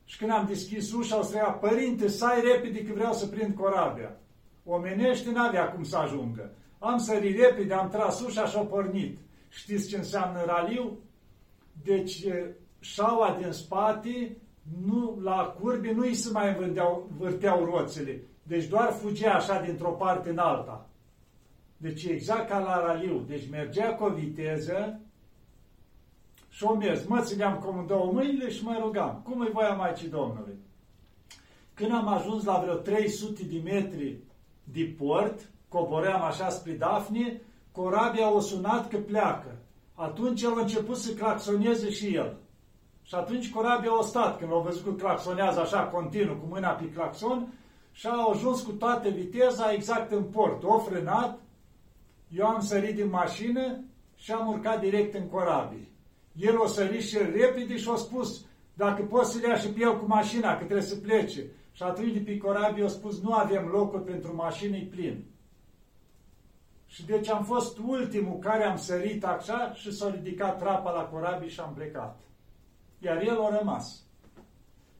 și 0.05 0.17
când 0.17 0.31
am 0.31 0.45
deschis 0.47 0.93
ușa, 0.93 1.15
au 1.15 1.23
strigat, 1.23 1.59
părinte, 1.59 2.07
sai 2.07 2.41
repede 2.41 2.83
că 2.83 2.93
vreau 2.93 3.13
să 3.13 3.27
prind 3.27 3.55
corabia. 3.55 4.15
Omenește 4.65 5.31
n-avea 5.31 5.71
cum 5.71 5.83
să 5.83 5.97
ajungă. 5.97 6.51
Am 6.79 6.97
sărit 6.97 7.39
repede, 7.39 7.73
am 7.73 7.89
tras 7.89 8.21
ușa 8.21 8.45
și 8.45 8.57
au 8.57 8.65
pornit. 8.65 9.17
Știți 9.49 9.89
ce 9.89 9.97
înseamnă 9.97 10.43
raliu? 10.45 10.97
Deci 11.83 12.25
șaua 12.79 13.37
din 13.41 13.51
spate, 13.51 14.37
nu, 14.85 15.19
la 15.23 15.55
curbe 15.61 15.91
nu 15.91 16.01
îi 16.01 16.13
se 16.13 16.29
mai 16.31 16.49
învârteau, 16.49 17.09
vârteau 17.17 17.65
roțele. 17.65 18.21
Deci 18.49 18.65
doar 18.65 18.91
fugea 18.91 19.33
așa 19.33 19.61
dintr-o 19.61 19.91
parte 19.91 20.29
în 20.29 20.37
alta. 20.37 20.87
Deci 21.77 22.03
exact 22.03 22.49
ca 22.49 22.59
la 22.59 22.85
raliu. 22.85 23.23
Deci 23.27 23.49
mergea 23.49 23.95
cu 23.95 24.03
o 24.03 24.09
viteză 24.09 24.99
și 26.49 26.63
o 26.63 26.75
mers. 26.75 27.05
Mă 27.05 27.21
țineam 27.21 27.57
cum 27.57 27.85
două 27.87 28.11
mâinile 28.11 28.49
și 28.49 28.63
mă 28.63 28.77
rugam. 28.81 29.21
Cum 29.23 29.39
îi 29.39 29.49
voia 29.53 29.73
Maicii 29.73 30.09
Domnului? 30.09 30.57
Când 31.73 31.91
am 31.91 32.07
ajuns 32.07 32.43
la 32.43 32.59
vreo 32.59 32.75
300 32.75 33.43
de 33.43 33.59
metri 33.63 34.17
de 34.63 34.95
port, 34.97 35.49
coboream 35.67 36.21
așa 36.21 36.49
spre 36.49 36.71
Dafne, 36.71 37.41
corabia 37.71 38.33
o 38.33 38.39
sunat 38.39 38.87
că 38.87 38.97
pleacă. 38.97 39.57
Atunci 39.93 40.41
el 40.41 40.53
a 40.57 40.61
început 40.61 40.97
să 40.97 41.13
claxoneze 41.13 41.89
și 41.89 42.15
el. 42.15 42.37
Și 43.01 43.15
atunci 43.15 43.51
corabia 43.51 43.91
a 43.91 44.01
stat, 44.01 44.37
când 44.37 44.51
l-a 44.51 44.59
văzut 44.59 44.83
că 44.83 44.91
claxonează 44.91 45.59
așa 45.59 45.83
continuu, 45.83 46.35
cu 46.35 46.45
mâna 46.45 46.69
pe 46.69 46.89
claxon, 46.89 47.53
și 47.91 48.07
a 48.07 48.29
ajuns 48.33 48.61
cu 48.61 48.71
toată 48.71 49.09
viteza 49.09 49.71
exact 49.71 50.11
în 50.11 50.23
port. 50.23 50.63
O 50.63 50.79
frânat, 50.79 51.39
eu 52.29 52.45
am 52.45 52.61
sărit 52.61 52.95
din 52.95 53.09
mașină 53.09 53.83
și 54.15 54.31
am 54.31 54.47
urcat 54.47 54.79
direct 54.79 55.13
în 55.13 55.27
corabie. 55.27 55.87
El 56.35 56.59
o 56.59 56.67
sărit 56.67 57.01
și 57.01 57.17
repede 57.17 57.77
și 57.77 57.89
a 57.89 57.95
spus, 57.95 58.45
dacă 58.73 59.01
poți 59.01 59.31
să 59.31 59.37
le 59.37 59.47
ia 59.47 59.57
și 59.57 59.67
pe 59.67 59.79
el 59.79 59.99
cu 59.99 60.05
mașina, 60.05 60.51
că 60.51 60.63
trebuie 60.63 60.81
să 60.85 60.95
plece. 60.95 61.45
Și 61.71 61.83
atunci 61.83 62.13
de 62.13 62.19
pe 62.19 62.37
corabie 62.37 62.83
a 62.83 62.87
spus, 62.87 63.21
nu 63.21 63.33
avem 63.33 63.67
locuri 63.67 64.03
pentru 64.03 64.35
mașină, 64.35 64.75
e 64.75 64.87
plin. 64.91 65.25
Și 66.85 67.05
deci 67.05 67.29
am 67.29 67.43
fost 67.43 67.77
ultimul 67.77 68.39
care 68.39 68.63
am 68.63 68.77
sărit 68.77 69.25
așa 69.25 69.71
și 69.73 69.91
s-a 69.91 70.09
ridicat 70.09 70.57
trapa 70.57 70.91
la 70.91 71.01
corabie 71.01 71.49
și 71.49 71.59
am 71.59 71.73
plecat. 71.73 72.19
Iar 72.99 73.21
el 73.21 73.41
a 73.41 73.57
rămas. 73.57 74.03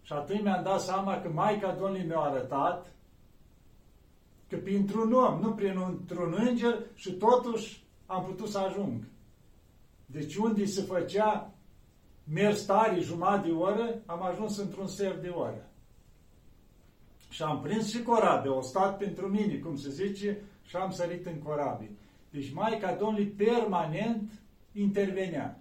Și 0.09 0.15
atunci 0.15 0.41
mi-am 0.41 0.63
dat 0.63 0.81
seama 0.81 1.21
că 1.21 1.29
Maica 1.29 1.71
Domnului 1.71 2.05
mi-a 2.05 2.19
arătat 2.19 2.91
că 4.47 4.57
printr-un 4.57 5.13
om, 5.13 5.39
nu 5.41 5.53
prin 5.53 5.77
un 5.77 6.35
înger 6.47 6.79
și 6.95 7.11
totuși 7.11 7.83
am 8.05 8.23
putut 8.23 8.49
să 8.49 8.57
ajung. 8.57 9.03
Deci 10.05 10.35
unde 10.35 10.65
se 10.65 10.81
făcea 10.81 11.53
mers 12.23 12.61
tare 12.61 12.99
jumătate 12.99 13.47
de 13.47 13.53
oră, 13.53 14.01
am 14.05 14.23
ajuns 14.23 14.57
într-un 14.57 14.87
ser 14.87 15.19
de 15.19 15.27
oră. 15.27 15.69
Și 17.29 17.41
am 17.43 17.61
prins 17.61 17.89
și 17.89 18.01
corabie, 18.01 18.49
o 18.49 18.61
stat 18.61 18.97
pentru 18.97 19.27
mine, 19.27 19.55
cum 19.55 19.77
se 19.77 19.89
zice, 19.89 20.41
și 20.65 20.75
am 20.75 20.91
sărit 20.91 21.25
în 21.25 21.39
corabie. 21.39 21.91
Deci 22.29 22.53
Maica 22.53 22.93
Domnului 22.93 23.27
permanent 23.27 24.31
intervenea. 24.71 25.58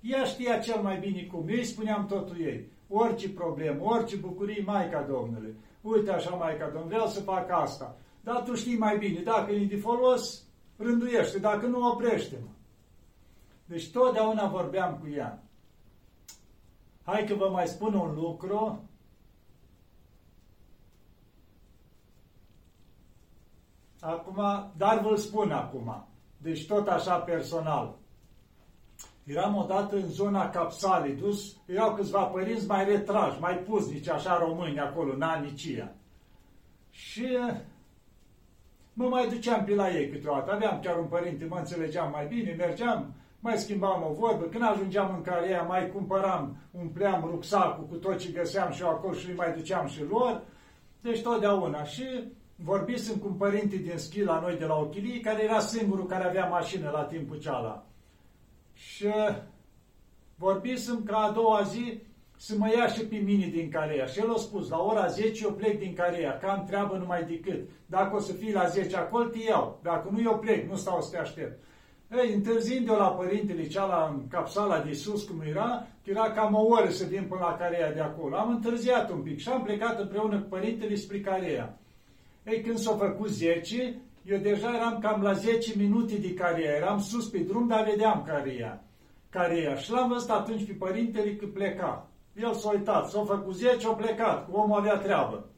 Ea 0.00 0.24
știa 0.24 0.58
cel 0.58 0.80
mai 0.80 0.98
bine 0.98 1.22
cum. 1.22 1.48
Eu 1.48 1.56
îi 1.56 1.64
spuneam 1.64 2.06
totul 2.06 2.40
ei. 2.40 2.68
Orice 2.88 3.30
problemă, 3.30 3.84
orice 3.84 4.16
bucurie, 4.16 4.62
Maica 4.66 5.02
Domnului. 5.02 5.54
Uite 5.80 6.10
așa, 6.10 6.34
Maica 6.34 6.64
Domnului, 6.64 6.88
vreau 6.88 7.06
să 7.06 7.20
fac 7.20 7.50
asta. 7.50 7.96
Dar 8.20 8.42
tu 8.42 8.54
știi 8.54 8.78
mai 8.78 8.98
bine, 8.98 9.20
dacă 9.20 9.52
e 9.52 9.64
de 9.64 9.76
folos, 9.76 10.44
rânduiește, 10.76 11.38
dacă 11.38 11.66
nu, 11.66 11.88
oprește-mă. 11.88 12.48
Deci 13.64 13.90
totdeauna 13.90 14.48
vorbeam 14.48 14.98
cu 14.98 15.08
ea. 15.08 15.42
Hai 17.02 17.24
că 17.24 17.34
vă 17.34 17.48
mai 17.48 17.66
spun 17.66 17.94
un 17.94 18.14
lucru. 18.14 18.88
Acum, 24.00 24.36
dar 24.76 25.00
vă-l 25.00 25.16
spun 25.16 25.50
acum. 25.50 26.06
Deci 26.36 26.66
tot 26.66 26.88
așa 26.88 27.18
personal. 27.18 27.98
Eram 29.26 29.56
odată 29.56 29.96
în 29.96 30.08
zona 30.08 30.50
Capsalei, 30.50 31.14
dus, 31.14 31.56
erau 31.64 31.94
câțiva 31.94 32.22
părinți 32.22 32.66
mai 32.66 32.84
retrași, 32.84 33.40
mai 33.40 33.58
puznici, 33.58 34.08
așa 34.08 34.38
români 34.38 34.80
acolo, 34.80 35.12
în 35.12 35.22
anicia. 35.22 35.94
Și 36.90 37.26
mă 38.92 39.08
mai 39.08 39.28
duceam 39.28 39.64
pe 39.64 39.74
la 39.74 39.90
ei 39.90 40.08
câteodată. 40.08 40.52
Aveam 40.52 40.80
chiar 40.80 40.98
un 40.98 41.06
părinte, 41.06 41.44
mă 41.44 41.56
înțelegeam 41.58 42.10
mai 42.10 42.26
bine, 42.26 42.54
mergeam, 42.58 43.14
mai 43.40 43.58
schimbam 43.58 44.02
o 44.10 44.12
vorbă. 44.12 44.44
Când 44.44 44.62
ajungeam 44.62 45.14
în 45.14 45.22
care 45.22 45.64
mai 45.68 45.90
cumpăram, 45.90 46.56
umpleam 46.70 47.24
rucsacul 47.30 47.84
cu 47.84 47.94
tot 47.94 48.18
ce 48.18 48.30
găseam 48.30 48.72
și 48.72 48.82
eu 48.82 48.88
acolo 48.88 49.12
și 49.12 49.28
îi 49.28 49.36
mai 49.36 49.52
duceam 49.52 49.86
și 49.86 50.02
lor. 50.02 50.42
Deci 51.00 51.22
totdeauna. 51.22 51.84
Și 51.84 52.04
vorbisem 52.56 53.16
cu 53.16 53.26
un 53.26 53.34
părinte 53.34 53.76
din 53.76 53.98
schi 53.98 54.22
la 54.22 54.40
noi 54.40 54.56
de 54.56 54.64
la 54.64 54.76
Ochilii, 54.76 55.20
care 55.20 55.42
era 55.42 55.58
singurul 55.58 56.06
care 56.06 56.24
avea 56.24 56.46
mașină 56.46 56.90
la 56.90 57.02
timpul 57.02 57.38
ceala. 57.38 57.86
Și 58.76 59.08
vorbisem 60.34 61.02
că 61.02 61.14
a 61.14 61.30
doua 61.30 61.62
zi 61.62 62.00
să 62.36 62.54
mă 62.58 62.72
ia 62.76 62.86
și 62.86 63.00
pe 63.00 63.16
mine 63.16 63.46
din 63.46 63.70
Carea. 63.70 64.06
Și 64.06 64.18
el 64.18 64.32
a 64.32 64.36
spus, 64.36 64.68
la 64.68 64.78
ora 64.78 65.06
10 65.06 65.44
eu 65.44 65.52
plec 65.52 65.78
din 65.78 65.94
Carea, 65.94 66.38
că 66.38 66.46
am 66.46 66.64
treabă 66.66 66.96
numai 66.96 67.24
decât. 67.24 67.68
Dacă 67.86 68.16
o 68.16 68.18
să 68.18 68.32
fii 68.32 68.52
la 68.52 68.66
10 68.66 68.96
acolo, 68.96 69.24
te 69.24 69.38
iau. 69.38 69.80
Dacă 69.82 70.08
nu, 70.12 70.20
eu 70.20 70.38
plec, 70.38 70.68
nu 70.68 70.76
stau 70.76 71.00
să 71.00 71.10
te 71.10 71.18
aștept. 71.18 71.64
Ei, 72.10 72.34
întârzind 72.34 72.88
eu 72.88 72.96
la 72.96 73.08
părintele 73.08 73.66
ceala 73.66 74.12
în 74.14 74.28
capsala 74.28 74.80
de 74.80 74.92
sus, 74.92 75.24
cum 75.24 75.40
era, 75.40 75.86
era 76.02 76.30
cam 76.30 76.54
o 76.54 76.66
oră 76.66 76.88
să 76.88 77.04
vin 77.04 77.26
până 77.28 77.40
la 77.40 77.56
Carea 77.56 77.92
de 77.92 78.00
acolo. 78.00 78.36
Am 78.36 78.50
întârziat 78.50 79.10
un 79.10 79.20
pic 79.20 79.38
și 79.38 79.48
am 79.48 79.62
plecat 79.62 80.00
împreună 80.00 80.40
cu 80.40 80.48
părintele 80.48 80.94
spre 80.94 81.20
Carea. 81.20 81.78
Ei, 82.44 82.60
când 82.60 82.78
s-au 82.78 82.96
făcut 82.96 83.28
10, 83.28 84.00
eu 84.26 84.38
deja 84.38 84.74
eram 84.74 84.98
cam 84.98 85.22
la 85.22 85.32
10 85.32 85.76
minute 85.76 86.16
de 86.16 86.34
Carea. 86.34 86.76
Eram 86.76 87.00
sus 87.00 87.28
pe 87.28 87.38
drum, 87.38 87.66
dar 87.66 87.84
vedeam 87.84 88.22
Carea. 88.22 88.84
Carea. 89.30 89.74
Și 89.74 89.90
l-am 89.90 90.08
văzut 90.08 90.30
atunci 90.30 90.66
pe 90.66 90.72
părintele 90.72 91.34
că 91.34 91.46
pleca. 91.46 92.08
El 92.36 92.54
s-a 92.54 92.70
uitat, 92.70 93.08
s-a 93.08 93.24
făcut 93.24 93.54
10, 93.54 93.86
a 93.86 93.90
plecat, 93.90 94.48
cu 94.48 94.56
omul 94.56 94.78
avea 94.78 94.96
treabă. 94.96 95.48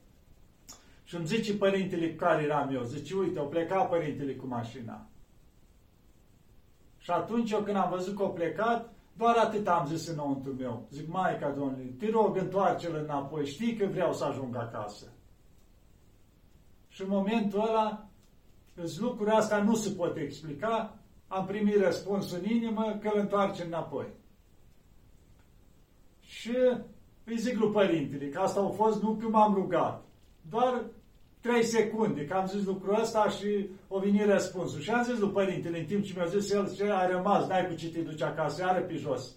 Și 1.04 1.14
îmi 1.14 1.26
zice 1.26 1.56
părintele 1.56 2.10
cu 2.10 2.16
care 2.16 2.42
eram 2.42 2.74
eu, 2.74 2.82
zice, 2.82 3.14
uite, 3.14 3.38
au 3.38 3.48
plecat 3.48 3.88
părintele 3.88 4.34
cu 4.34 4.46
mașina. 4.46 5.06
Și 6.98 7.10
atunci 7.10 7.50
eu 7.50 7.60
când 7.60 7.76
am 7.76 7.90
văzut 7.90 8.16
că 8.16 8.22
au 8.22 8.32
plecat, 8.32 8.92
doar 9.12 9.36
atât 9.36 9.68
am 9.68 9.86
zis 9.86 10.08
înăuntru 10.08 10.52
meu. 10.52 10.86
Zic, 10.90 11.08
Maica 11.08 11.50
Domnului, 11.50 11.94
te 11.98 12.10
rog, 12.10 12.36
întoarce-l 12.36 12.94
înapoi, 12.94 13.46
știi 13.46 13.76
că 13.76 13.86
vreau 13.86 14.12
să 14.12 14.24
ajung 14.24 14.56
acasă. 14.56 15.06
Și 16.88 17.02
în 17.02 17.08
momentul 17.08 17.60
ăla, 17.68 18.07
lucrurile 18.98 19.36
astea 19.36 19.62
nu 19.62 19.74
se 19.74 19.90
pot 19.90 20.16
explica, 20.16 20.98
am 21.28 21.46
primit 21.46 21.76
răspunsul 21.76 22.38
în 22.42 22.50
inimă 22.50 22.98
că 23.02 23.10
îl 23.12 23.20
întoarce 23.20 23.64
înapoi. 23.64 24.06
Și 26.20 26.56
îi 27.24 27.38
zic 27.38 27.58
lui 27.58 27.70
părintele 27.70 28.28
că 28.28 28.40
asta 28.40 28.60
a 28.60 28.68
fost 28.68 29.02
nu 29.02 29.14
că 29.14 29.28
m-am 29.28 29.54
rugat, 29.54 30.04
doar 30.50 30.84
trei 31.40 31.64
secunde, 31.64 32.24
că 32.24 32.34
am 32.34 32.46
zis 32.46 32.64
lucrul 32.64 33.00
ăsta 33.00 33.28
și 33.28 33.68
o 33.88 33.98
veni 33.98 34.24
răspunsul. 34.24 34.80
Și 34.80 34.90
am 34.90 35.02
zis 35.02 35.18
lui 35.18 35.30
părintele, 35.30 35.78
în 35.78 35.84
timp 35.84 36.04
ce 36.04 36.12
mi-a 36.16 36.26
zis 36.26 36.52
el, 36.52 36.74
ce 36.74 36.90
a 36.90 37.06
rămas, 37.06 37.46
n-ai 37.46 37.66
cu 37.66 37.74
ce 37.74 37.90
te 37.90 38.00
duci 38.00 38.22
acasă, 38.22 38.62
iară 38.62 38.80
pe 38.80 38.94
jos. 38.94 39.34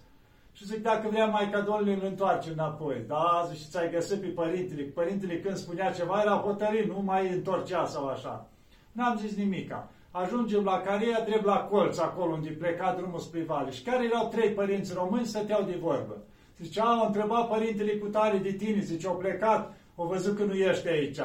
Și 0.52 0.66
zic, 0.66 0.82
dacă 0.82 1.08
vrea 1.08 1.26
mai 1.26 1.50
Domnului, 1.66 1.94
îl 1.94 2.04
întoarce 2.04 2.50
înapoi. 2.50 3.04
Da, 3.06 3.46
zic, 3.48 3.58
și 3.58 3.68
ți-ai 3.68 3.90
găsit 3.90 4.20
pe 4.20 4.26
părintele. 4.26 4.82
Părintele 4.82 5.40
când 5.40 5.56
spunea 5.56 5.92
ceva 5.92 6.20
era 6.20 6.36
hotărât, 6.36 6.86
nu 6.86 7.00
mai 7.00 7.32
întorcea 7.32 7.86
sau 7.86 8.06
așa. 8.06 8.46
N-am 8.92 9.16
zis 9.16 9.36
nimica. 9.36 9.90
Ajungem 10.10 10.64
la 10.64 10.80
Caria, 10.80 11.20
drept 11.24 11.44
la 11.44 11.56
colț, 11.56 11.98
acolo 11.98 12.32
unde 12.32 12.48
pleca 12.50 12.94
drumul 12.98 13.18
spre 13.18 13.42
vale. 13.42 13.70
Și 13.70 13.82
care 13.82 14.04
erau 14.04 14.28
trei 14.28 14.50
părinți 14.50 14.94
români, 14.94 15.26
stăteau 15.26 15.62
de 15.62 15.76
vorbă. 15.80 16.16
Zice, 16.60 16.80
a, 16.80 17.06
întrebat 17.06 17.48
părintele 17.48 17.92
cu 17.92 18.06
tare 18.06 18.38
de 18.38 18.52
tine, 18.52 18.80
zice, 18.80 19.06
au 19.06 19.16
plecat, 19.16 19.76
au 19.96 20.06
văzut 20.06 20.36
că 20.36 20.44
nu 20.44 20.54
ești 20.54 20.88
aici. 20.88 21.20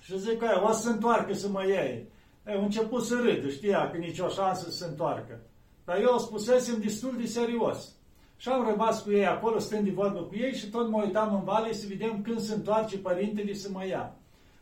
Și 0.00 0.18
zic, 0.18 0.38
că 0.38 0.62
o 0.68 0.72
să 0.72 0.80
se 0.82 0.88
întoarcă 0.88 1.32
să 1.34 1.48
mă 1.48 1.66
iei. 1.66 2.06
E, 2.46 2.52
au 2.52 2.62
început 2.62 3.04
să 3.04 3.14
râdă, 3.14 3.48
știa 3.48 3.90
că 3.90 3.96
nicio 3.96 4.28
șansă 4.28 4.70
să 4.70 4.76
se 4.76 4.84
întoarcă. 4.84 5.40
Dar 5.84 6.00
eu 6.00 6.18
spusesem 6.18 6.80
destul 6.80 7.16
de 7.16 7.26
serios. 7.26 7.92
Și 8.36 8.48
am 8.48 8.68
rămas 8.68 9.02
cu 9.02 9.10
ei 9.10 9.26
acolo, 9.26 9.58
stând 9.58 9.84
de 9.84 9.90
vorbă 9.90 10.20
cu 10.20 10.34
ei 10.34 10.54
și 10.54 10.70
tot 10.70 10.88
mă 10.88 11.02
uitam 11.04 11.34
în 11.34 11.44
vale 11.44 11.72
să 11.72 11.86
vedem 11.88 12.22
când 12.22 12.40
se 12.40 12.54
întoarce 12.54 12.98
părintele 12.98 13.52
să 13.52 13.68
mă 13.72 13.86
ia. 13.86 14.17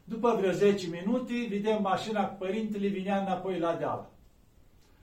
După 0.08 0.36
vreo 0.38 0.52
10 0.52 0.86
minute, 0.88 1.46
vedem 1.48 1.82
mașina 1.82 2.28
cu 2.28 2.36
părintele 2.38 2.88
vinea 2.88 3.20
înapoi 3.20 3.58
la 3.58 3.75
deal. 3.75 4.10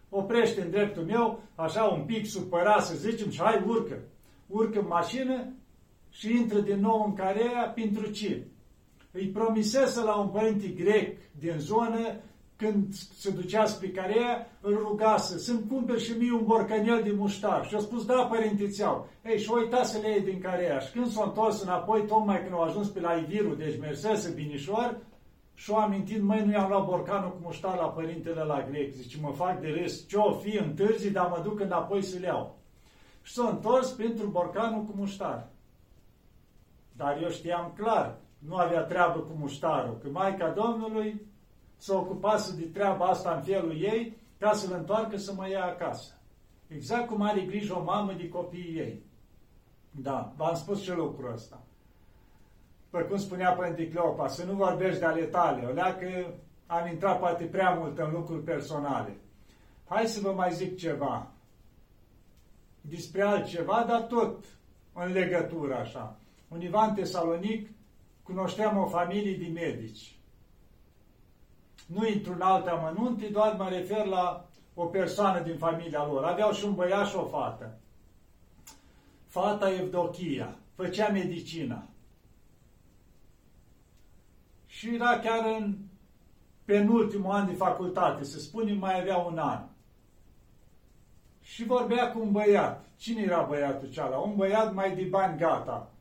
Oprește 0.09 0.61
în 0.61 0.69
dreptul 0.69 1.03
meu, 1.03 1.41
așa 1.55 1.83
un 1.83 2.03
pic 2.05 2.25
supărat 2.25 2.85
să 2.85 2.95
zicem, 2.95 3.29
și 3.29 3.41
hai 3.41 3.63
urcă. 3.67 3.99
Urcă 4.47 4.79
în 4.79 4.87
mașină 4.87 5.53
și 6.09 6.31
intră 6.31 6.59
din 6.59 6.79
nou 6.79 7.03
în 7.05 7.13
carea 7.13 7.71
pentru 7.75 8.11
ce? 8.11 8.43
îi 9.13 9.27
promisese 9.27 10.01
la 10.01 10.15
un 10.15 10.27
părinte 10.27 10.67
grec 10.67 11.17
din 11.31 11.55
zonă, 11.57 12.15
când 12.63 12.93
se 12.93 13.29
ducea 13.29 13.65
spre 13.65 13.87
Carea, 13.87 14.47
îl 14.61 14.77
rugase 14.77 15.37
să-mi 15.37 15.67
cumperi 15.69 16.03
și 16.03 16.17
mie 16.17 16.31
un 16.31 16.45
borcanel 16.45 17.03
de 17.03 17.11
muștar. 17.11 17.65
Și 17.65 17.75
a 17.75 17.79
spus, 17.79 18.05
da, 18.05 18.25
părinte, 18.25 18.67
ți-au. 18.67 19.07
Ei, 19.25 19.39
și-o 19.39 19.57
uitat 19.57 19.85
să 19.85 19.99
le 20.01 20.09
iei 20.09 20.21
din 20.21 20.39
Carea. 20.39 20.79
Și 20.79 20.91
când 20.91 21.07
s-a 21.07 21.23
întors 21.23 21.61
înapoi, 21.61 22.05
tocmai 22.05 22.41
când 22.41 22.53
au 22.53 22.61
ajuns 22.61 22.87
pe 22.87 22.99
la 22.99 23.13
Iviru, 23.13 23.55
deci 23.55 23.79
mersese 23.79 24.33
binișor, 24.35 24.97
și-o 25.53 25.77
amintit, 25.77 26.21
măi, 26.21 26.45
nu 26.45 26.51
i-am 26.51 26.69
luat 26.69 26.85
borcanul 26.85 27.31
cu 27.31 27.39
muștar 27.41 27.77
la 27.77 27.87
părintele 27.87 28.43
la 28.43 28.65
grec. 28.69 28.91
Zice, 28.91 29.17
mă 29.21 29.31
fac 29.31 29.61
de 29.61 29.67
râs, 29.67 30.07
ce-o 30.07 30.31
fi, 30.31 30.57
întârzi, 30.57 31.11
dar 31.11 31.27
mă 31.27 31.41
duc 31.43 31.59
înapoi 31.59 32.01
să 32.01 32.19
le 32.19 32.27
iau. 32.27 32.57
Și 33.21 33.33
s-a 33.33 33.47
întors 33.49 33.91
pentru 33.91 34.27
borcanul 34.27 34.83
cu 34.83 34.93
muștar. 34.95 35.47
Dar 36.95 37.19
eu 37.21 37.29
știam 37.29 37.73
clar, 37.75 38.15
nu 38.37 38.55
avea 38.55 38.81
treabă 38.81 39.19
cu 39.19 39.35
muștarul, 39.39 39.97
că 40.01 40.07
Maica 40.11 40.49
Domnului 40.49 41.21
s-a 41.83 41.97
ocupat 41.97 42.47
de 42.47 42.65
treaba 42.65 43.05
asta 43.05 43.33
în 43.35 43.41
felul 43.41 43.81
ei, 43.81 44.17
ca 44.39 44.53
să-l 44.53 44.73
întoarcă 44.73 45.17
să 45.17 45.33
mă 45.33 45.49
ia 45.49 45.63
acasă. 45.63 46.13
Exact 46.67 47.07
cum 47.07 47.21
are 47.21 47.41
grijă 47.41 47.77
o 47.77 47.83
mamă 47.83 48.13
de 48.13 48.29
copiii 48.29 48.77
ei. 48.77 49.03
Da, 49.91 50.33
v-am 50.35 50.55
spus 50.55 50.81
și 50.81 50.91
lucrul 50.91 51.33
ăsta. 51.33 51.61
După 52.89 53.03
cum 53.03 53.17
spunea 53.17 53.51
Părinte 53.51 53.89
Cleopa, 53.89 54.27
să 54.27 54.45
nu 54.45 54.53
vorbești 54.53 54.99
de 54.99 55.05
ale 55.05 55.23
tale, 55.23 55.65
o 55.65 55.71
leacă 55.71 56.33
am 56.65 56.87
intrat 56.87 57.19
poate 57.19 57.43
prea 57.43 57.69
mult 57.69 57.97
în 57.97 58.11
lucruri 58.11 58.43
personale. 58.43 59.17
Hai 59.87 60.05
să 60.05 60.19
vă 60.21 60.31
mai 60.31 60.53
zic 60.53 60.77
ceva 60.77 61.31
despre 62.81 63.21
altceva, 63.21 63.85
dar 63.87 64.01
tot 64.01 64.45
în 64.93 65.11
legătură 65.11 65.75
așa. 65.75 66.15
Univa 66.47 66.85
în 66.85 66.93
Tesalonic 66.93 67.69
cunoșteam 68.23 68.77
o 68.77 68.85
familie 68.85 69.37
de 69.37 69.47
medici. 69.47 70.17
Nu 71.85 72.07
intru 72.07 72.33
în 72.33 72.41
alte 72.41 72.69
amănunte, 72.69 73.27
doar 73.27 73.55
mă 73.55 73.69
refer 73.69 74.05
la 74.05 74.45
o 74.73 74.85
persoană 74.85 75.39
din 75.39 75.57
familia 75.57 76.05
lor. 76.05 76.23
Aveau 76.23 76.51
și 76.51 76.65
un 76.65 76.73
băiat 76.73 77.07
și 77.07 77.15
o 77.15 77.25
fată. 77.25 77.77
Fata 79.27 79.73
Evdochia 79.73 80.57
făcea 80.75 81.07
medicina. 81.07 81.83
Și 84.65 84.95
era 84.95 85.19
chiar 85.19 85.45
în 85.59 85.77
penultimul 86.65 87.31
an 87.31 87.45
de 87.45 87.53
facultate, 87.53 88.23
se 88.23 88.39
spune, 88.39 88.73
mai 88.73 88.99
avea 88.99 89.17
un 89.17 89.37
an. 89.37 89.63
Și 91.41 91.65
vorbea 91.65 92.11
cu 92.11 92.19
un 92.19 92.31
băiat. 92.31 92.85
Cine 92.97 93.21
era 93.21 93.41
băiatul 93.41 93.89
ceala? 93.89 94.17
Un 94.17 94.35
băiat 94.35 94.73
mai 94.73 94.95
de 94.95 95.03
bani 95.03 95.37
gata. 95.37 95.91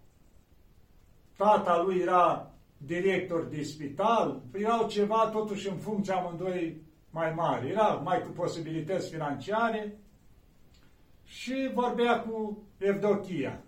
Tata 1.37 1.83
lui 1.83 1.99
era 1.99 2.52
director 2.87 3.45
de 3.45 3.63
spital, 3.63 4.43
erau 4.53 4.89
ceva 4.89 5.31
totuși 5.33 5.69
în 5.69 5.77
funcție 5.77 6.13
amândoi 6.13 6.81
mai 7.11 7.33
mari, 7.35 7.69
era 7.69 7.89
mai 8.05 8.23
cu 8.23 8.29
posibilități 8.29 9.11
financiare 9.11 9.99
și 11.25 11.71
vorbea 11.75 12.21
cu 12.21 12.63
Evdochia. 12.79 13.63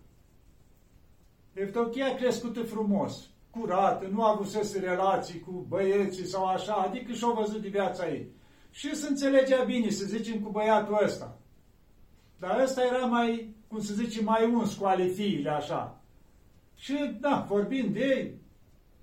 Evdochia 1.52 2.14
crescută 2.14 2.62
frumos, 2.62 3.30
curată, 3.50 4.06
nu 4.06 4.22
avusese 4.22 4.78
relații 4.78 5.40
cu 5.40 5.64
băieții 5.68 6.26
sau 6.26 6.46
așa, 6.46 6.74
adică 6.74 7.12
și-o 7.12 7.32
văzut 7.32 7.62
de 7.62 7.68
viața 7.68 8.08
ei. 8.08 8.28
Și 8.70 8.94
se 8.94 9.08
înțelegea 9.08 9.62
bine, 9.62 9.90
să 9.90 10.04
zicem, 10.04 10.40
cu 10.40 10.50
băiatul 10.50 10.98
ăsta. 11.02 11.38
Dar 12.38 12.60
ăsta 12.60 12.84
era 12.84 13.06
mai, 13.06 13.54
cum 13.68 13.80
să 13.80 13.94
zice, 13.94 14.22
mai 14.22 14.52
uns 14.52 14.74
cu 14.74 14.84
ale 14.84 15.06
fiile, 15.06 15.50
așa. 15.50 16.00
Și, 16.74 17.16
da, 17.20 17.46
vorbind 17.48 17.92
de 17.92 18.00
ei, 18.00 18.34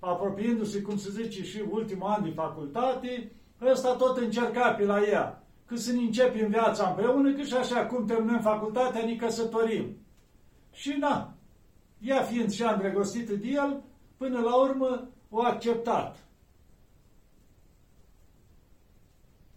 apropiindu-se, 0.04 0.82
cum 0.82 0.96
se 0.96 1.10
zice, 1.10 1.42
și 1.44 1.62
ultimul 1.70 2.06
an 2.06 2.22
de 2.22 2.30
facultate, 2.30 3.32
ăsta 3.60 3.96
tot 3.96 4.16
încerca 4.16 4.72
pe 4.72 4.84
la 4.84 5.02
ea. 5.02 5.44
Că 5.66 5.76
să 5.76 5.92
ne 5.92 6.00
începem 6.00 6.48
viața 6.48 6.88
împreună, 6.88 7.32
că 7.32 7.42
și 7.42 7.54
așa, 7.54 7.86
cum 7.86 8.06
terminăm 8.06 8.40
facultatea, 8.40 9.04
ne 9.04 9.16
căsătorim. 9.16 9.96
Și 10.72 10.98
da, 10.98 11.32
ea 11.98 12.22
fiind 12.22 12.50
și 12.50 12.62
îndrăgostită 12.62 13.34
de 13.34 13.48
el, 13.48 13.82
până 14.16 14.40
la 14.40 14.60
urmă 14.60 15.08
o 15.30 15.42
acceptat. 15.42 16.16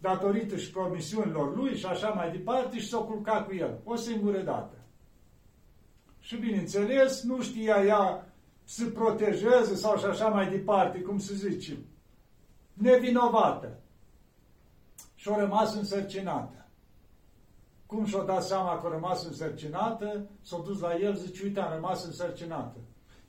Datorită 0.00 0.56
și 0.56 0.70
promisiunilor 0.70 1.56
lui 1.56 1.76
și 1.76 1.86
așa 1.86 2.08
mai 2.08 2.30
departe 2.30 2.78
și 2.78 2.88
s-a 2.88 2.98
culcat 2.98 3.46
cu 3.46 3.54
el. 3.54 3.80
O 3.84 3.96
singură 3.96 4.38
dată. 4.38 4.76
Și 6.20 6.36
bineînțeles, 6.36 7.22
nu 7.22 7.42
știa 7.42 7.84
ea 7.84 8.26
să 8.68 8.86
protejeze 8.86 9.74
sau 9.74 9.98
și 9.98 10.04
așa 10.04 10.28
mai 10.28 10.50
departe, 10.50 11.00
cum 11.00 11.18
să 11.18 11.34
zicem, 11.34 11.76
nevinovată. 12.72 13.78
Și-a 15.14 15.36
rămas 15.36 15.74
însărcinată. 15.74 16.66
Cum 17.86 18.04
și-a 18.04 18.22
dat 18.22 18.44
seama 18.44 18.80
că 18.80 18.86
a 18.86 18.90
rămas 18.90 19.24
însărcinată, 19.24 20.26
s-a 20.40 20.62
dus 20.64 20.80
la 20.80 20.94
el, 20.94 21.14
zice, 21.14 21.44
uite, 21.44 21.60
am 21.60 21.72
rămas 21.72 22.04
însărcinată. 22.04 22.76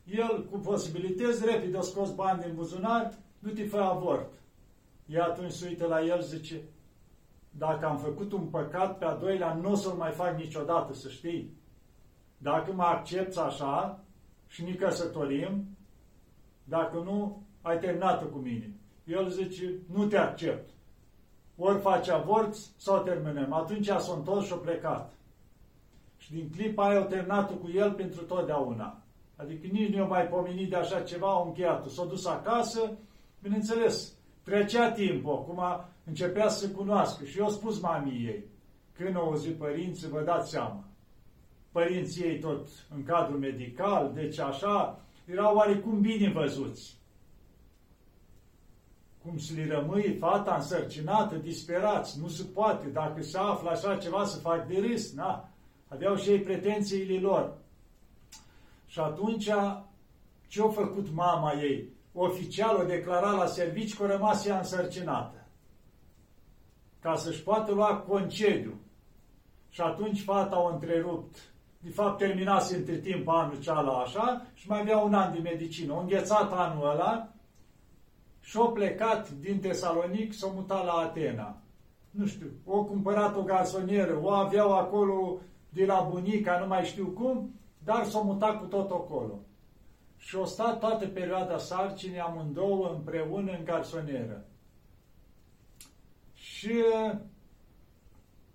El, 0.03 0.47
cu 0.51 0.57
posibilități, 0.57 1.45
repede 1.45 1.77
a 1.77 1.81
scos 1.81 2.11
bani 2.11 2.41
din 2.41 2.55
buzunar, 2.55 3.13
nu 3.39 3.51
te 3.51 3.63
fă 3.65 3.77
avort. 3.77 4.33
Ea 5.05 5.25
atunci 5.25 5.51
se 5.51 5.67
uită 5.67 5.85
la 5.85 6.01
el, 6.01 6.21
zice, 6.21 6.61
dacă 7.49 7.85
am 7.85 7.97
făcut 7.97 8.31
un 8.31 8.45
păcat 8.45 8.97
pe 8.97 9.05
a 9.05 9.15
doilea, 9.15 9.53
nu 9.53 9.71
o 9.71 9.75
să-l 9.75 9.93
mai 9.93 10.11
fac 10.11 10.37
niciodată, 10.37 10.93
să 10.93 11.09
știi. 11.09 11.57
Dacă 12.37 12.73
mă 12.73 12.83
accepti 12.83 13.39
așa, 13.39 14.03
și 14.47 14.63
ne 14.63 14.71
căsătorim, 14.71 15.77
dacă 16.63 16.97
nu, 16.97 17.41
ai 17.61 17.79
terminat 17.79 18.31
cu 18.31 18.37
mine. 18.37 18.71
El 19.05 19.29
zice, 19.29 19.73
nu 19.93 20.05
te 20.05 20.17
accept. 20.17 20.69
Ori 21.57 21.79
faci 21.79 22.07
avort 22.07 22.55
sau 22.77 23.03
terminăm. 23.03 23.53
Atunci 23.53 23.85
s-a 23.85 24.13
întors 24.15 24.45
și 24.45 24.53
a 24.53 24.55
plecat. 24.55 25.13
Și 26.17 26.33
din 26.33 26.49
clipa 26.49 26.87
aia 26.87 26.99
au 26.99 27.07
terminat 27.07 27.59
cu 27.59 27.71
el 27.75 27.91
pentru 27.91 28.23
totdeauna. 28.23 29.01
Adică 29.35 29.67
nici 29.71 29.89
nu 29.89 29.95
i-a 29.95 30.05
mai 30.05 30.27
pomenit 30.27 30.69
de 30.69 30.75
așa 30.75 31.01
ceva, 31.01 31.27
au 31.27 31.45
încheiat 31.45 31.89
S-a 31.89 32.05
dus 32.05 32.25
acasă, 32.25 32.91
bineînțeles, 33.41 34.13
trecea 34.43 34.91
timpul, 34.91 35.31
acum 35.31 35.85
începea 36.03 36.47
să 36.47 36.65
se 36.65 36.71
cunoască. 36.73 37.25
Și 37.25 37.39
eu 37.39 37.49
spus 37.49 37.79
mamii 37.79 38.25
ei, 38.25 38.43
când 38.93 39.15
au 39.15 39.23
auzit 39.23 39.55
părinții, 39.55 40.09
vă 40.09 40.21
dați 40.21 40.49
seama 40.49 40.87
părinții 41.77 42.23
ei 42.23 42.39
tot 42.39 42.67
în 42.95 43.03
cadrul 43.03 43.39
medical, 43.39 44.11
deci 44.13 44.39
așa, 44.39 44.99
erau 45.25 45.55
oarecum 45.55 46.01
bine 46.01 46.31
văzuți. 46.31 46.97
Cum 49.23 49.37
să 49.37 49.53
le 49.55 49.67
rămâi 49.67 50.17
fata 50.19 50.55
însărcinată, 50.55 51.35
disperați, 51.35 52.19
nu 52.19 52.27
se 52.27 52.43
poate, 52.43 52.87
dacă 52.87 53.21
se 53.21 53.37
află 53.37 53.69
așa 53.69 53.97
ceva 53.97 54.25
să 54.25 54.39
fac 54.39 54.67
de 54.67 54.79
râs, 54.79 55.13
na? 55.13 55.49
Aveau 55.87 56.15
și 56.15 56.29
ei 56.29 56.39
pretențiile 56.39 57.19
lor. 57.19 57.57
Și 58.87 58.99
atunci, 58.99 59.49
ce 60.47 60.61
a 60.61 60.67
făcut 60.69 61.11
mama 61.13 61.53
ei? 61.53 61.89
Oficial 62.13 62.75
o 62.75 62.83
declara 62.83 63.31
la 63.31 63.45
servici 63.45 63.95
că 63.95 64.03
a 64.03 64.07
rămas 64.07 64.45
ea 64.45 64.57
însărcinată. 64.57 65.47
Ca 66.99 67.15
să-și 67.15 67.43
poată 67.43 67.71
lua 67.71 67.97
concediu. 67.97 68.79
Și 69.69 69.81
atunci 69.81 70.21
fata 70.21 70.55
a 70.55 70.73
întrerupt 70.73 71.37
de 71.79 71.89
fapt 71.89 72.17
terminase 72.17 72.75
între 72.75 72.97
timp 72.97 73.27
anul 73.27 73.59
ceala 73.59 73.91
așa 73.91 74.45
și 74.53 74.69
mai 74.69 74.79
avea 74.79 74.97
un 74.97 75.13
an 75.13 75.33
de 75.33 75.39
medicină. 75.39 75.93
O 75.93 75.99
înghețat 75.99 76.51
anul 76.51 76.89
ăla 76.89 77.29
și-o 78.39 78.67
plecat 78.67 79.29
din 79.29 79.59
Tesalonic 79.59 80.33
s-o 80.33 80.51
mutat 80.53 80.85
la 80.85 80.93
Atena. 80.93 81.61
Nu 82.09 82.25
știu, 82.25 82.51
o 82.65 82.83
cumpărat 82.83 83.35
o 83.35 83.43
gazonieră, 83.43 84.19
o 84.21 84.29
aveau 84.29 84.77
acolo 84.77 85.39
de 85.69 85.85
la 85.85 86.07
bunica, 86.09 86.59
nu 86.59 86.67
mai 86.67 86.83
știu 86.85 87.05
cum, 87.05 87.53
dar 87.83 88.05
s-o 88.05 88.23
mutat 88.23 88.59
cu 88.59 88.65
tot 88.65 88.91
acolo. 88.91 89.39
Și 90.17 90.35
o 90.35 90.45
stat 90.45 90.79
toată 90.79 91.07
perioada 91.07 91.57
sarcinii 91.57 92.19
amândouă 92.19 92.89
împreună 92.89 93.51
în 93.51 93.63
garsonieră. 93.63 94.45
Și 96.33 96.73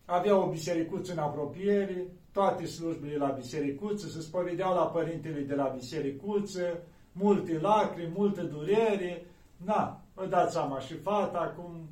avea 0.05 0.37
o 0.37 0.51
bisericuță 0.51 1.13
în 1.13 1.19
apropiere, 1.19 2.07
toate 2.33 2.67
slujbele 2.67 3.17
la 3.17 3.27
bisericuță, 3.27 4.07
se 4.09 4.21
spovedeau 4.21 4.75
la 4.75 4.87
părintele 4.87 5.41
de 5.41 5.55
la 5.55 5.75
bisericuță, 5.77 6.83
multe 7.13 7.59
lacrimi, 7.59 8.13
multe 8.15 8.43
durere. 8.43 9.27
Na, 9.57 10.01
vă 10.15 10.27
dați 10.27 10.53
seama, 10.53 10.81
și 10.81 10.95
fata, 10.95 11.55
cum 11.57 11.89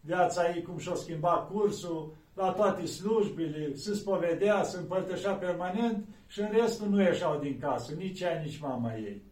viața 0.00 0.54
ei, 0.54 0.62
cum 0.62 0.78
și-o 0.78 0.94
schimba 0.94 1.48
cursul, 1.52 2.14
la 2.34 2.52
toate 2.52 2.86
slujbele, 2.86 3.74
se 3.74 3.94
spovedea, 3.94 4.62
se 4.62 4.78
împărtășea 4.78 5.32
permanent 5.32 6.04
și 6.26 6.40
în 6.40 6.48
restul 6.52 6.88
nu 6.88 7.02
ieșeau 7.02 7.38
din 7.38 7.58
casă, 7.60 7.94
nici 7.94 8.20
ea, 8.20 8.40
nici 8.44 8.60
mama 8.60 8.96
ei. 8.96 9.22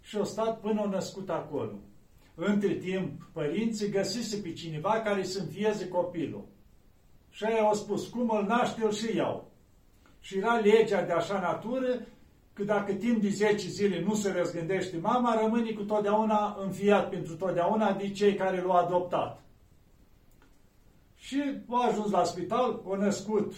Și 0.00 0.16
au 0.16 0.24
stat 0.24 0.60
până 0.60 0.80
au 0.80 0.88
născut 0.88 1.30
acolo. 1.30 1.72
Între 2.34 2.74
timp, 2.74 3.28
părinții 3.32 3.90
găsise 3.90 4.36
pe 4.36 4.52
cineva 4.52 5.00
care 5.00 5.22
să 5.22 5.40
înfieze 5.40 5.88
copilul. 5.88 6.44
Și 7.34 7.44
aia 7.44 7.62
au 7.62 7.74
spus, 7.74 8.06
cum 8.06 8.30
îl 8.30 8.44
naște, 8.44 8.84
îl 8.84 8.92
și 8.92 9.16
iau. 9.16 9.50
Și 10.20 10.38
era 10.38 10.54
legea 10.54 11.02
de 11.02 11.12
așa 11.12 11.40
natură 11.40 12.06
că 12.52 12.64
dacă 12.64 12.92
timp 12.92 13.22
de 13.22 13.28
10 13.28 13.68
zile 13.68 14.00
nu 14.00 14.14
se 14.14 14.32
răzgândește 14.32 14.96
mama, 14.96 15.40
rămâne 15.40 15.70
cu 15.70 15.82
totdeauna 15.82 16.56
înfiat 16.60 17.08
pentru 17.08 17.36
totdeauna 17.36 17.92
de 17.92 18.10
cei 18.10 18.34
care 18.34 18.60
l-au 18.60 18.76
adoptat. 18.76 19.42
Și 21.16 21.42
a 21.68 21.86
ajuns 21.86 22.10
la 22.10 22.24
spital, 22.24 22.82
a 22.90 22.96
născut 22.96 23.54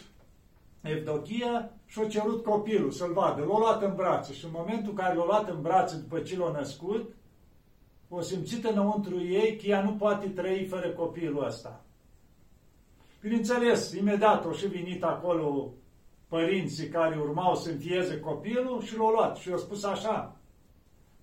Evdochia 0.81 1.71
și 1.87 2.01
a 2.01 2.07
cerut 2.07 2.45
copilul 2.45 2.91
să-l 2.91 3.12
vadă. 3.12 3.45
L-a 3.45 3.59
luat 3.59 3.83
în 3.83 3.95
brațe 3.95 4.33
și 4.33 4.45
în 4.45 4.51
momentul 4.55 4.91
în 4.91 4.97
care 4.97 5.15
l-a 5.15 5.25
luat 5.25 5.49
în 5.49 5.62
brațe 5.62 5.97
după 5.97 6.21
ce 6.21 6.37
l-a 6.37 6.51
născut, 6.51 7.15
o 8.09 8.21
simțit 8.21 8.65
înăuntru 8.65 9.25
ei 9.25 9.57
că 9.57 9.67
ea 9.67 9.83
nu 9.83 9.93
poate 9.93 10.29
trăi 10.29 10.67
fără 10.67 10.89
copilul 10.91 11.47
ăsta. 11.47 11.86
Bineînțeles, 13.27 13.93
imediat 13.93 14.45
au 14.45 14.53
și 14.53 14.67
venit 14.67 15.03
acolo 15.03 15.73
părinții 16.29 16.89
care 16.89 17.19
urmau 17.19 17.55
să 17.55 17.71
înfieze 17.71 18.21
copilul 18.21 18.83
și 18.83 18.97
l-au 18.97 19.11
luat 19.11 19.37
și 19.37 19.49
i-au 19.49 19.59
spus 19.59 19.85
așa. 19.85 20.37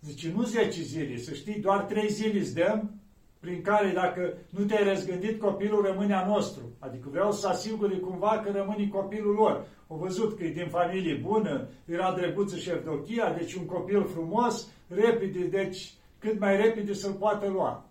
Zice, 0.02 0.32
nu 0.36 0.44
10 0.44 0.82
zile, 0.82 1.18
să 1.18 1.34
știi, 1.34 1.60
doar 1.60 1.82
3 1.82 2.10
zile 2.10 2.40
îți 2.40 2.54
dăm, 2.54 2.92
prin 3.40 3.62
care 3.62 3.92
dacă 3.94 4.34
nu 4.50 4.66
te-ai 4.66 4.84
răzgândit, 4.84 5.40
copilul 5.40 5.86
rămâne 5.86 6.14
a 6.14 6.28
nostru. 6.28 6.62
Adică 6.80 7.08
vreau 7.12 7.32
să 7.32 7.48
asigure 7.48 7.98
cumva 7.98 8.42
că 8.46 8.52
rămâne 8.52 8.88
copilul 8.88 9.36
lor. 9.36 9.66
Au 9.88 9.98
văzut 9.98 10.38
că 10.38 10.44
e 10.44 10.52
din 10.52 10.68
familie 10.68 11.20
bună, 11.24 11.68
era 11.86 12.12
drăguță 12.12 12.56
și 12.56 12.64
Șevdochia, 12.64 13.34
deci 13.38 13.54
un 13.54 13.66
copil 13.66 14.06
frumos, 14.06 14.68
repede, 14.88 15.40
deci 15.40 15.94
cât 16.20 16.40
mai 16.40 16.58
repede 16.58 16.94
să-l 16.94 17.14
poată 17.14 17.48
lua. 17.48 17.86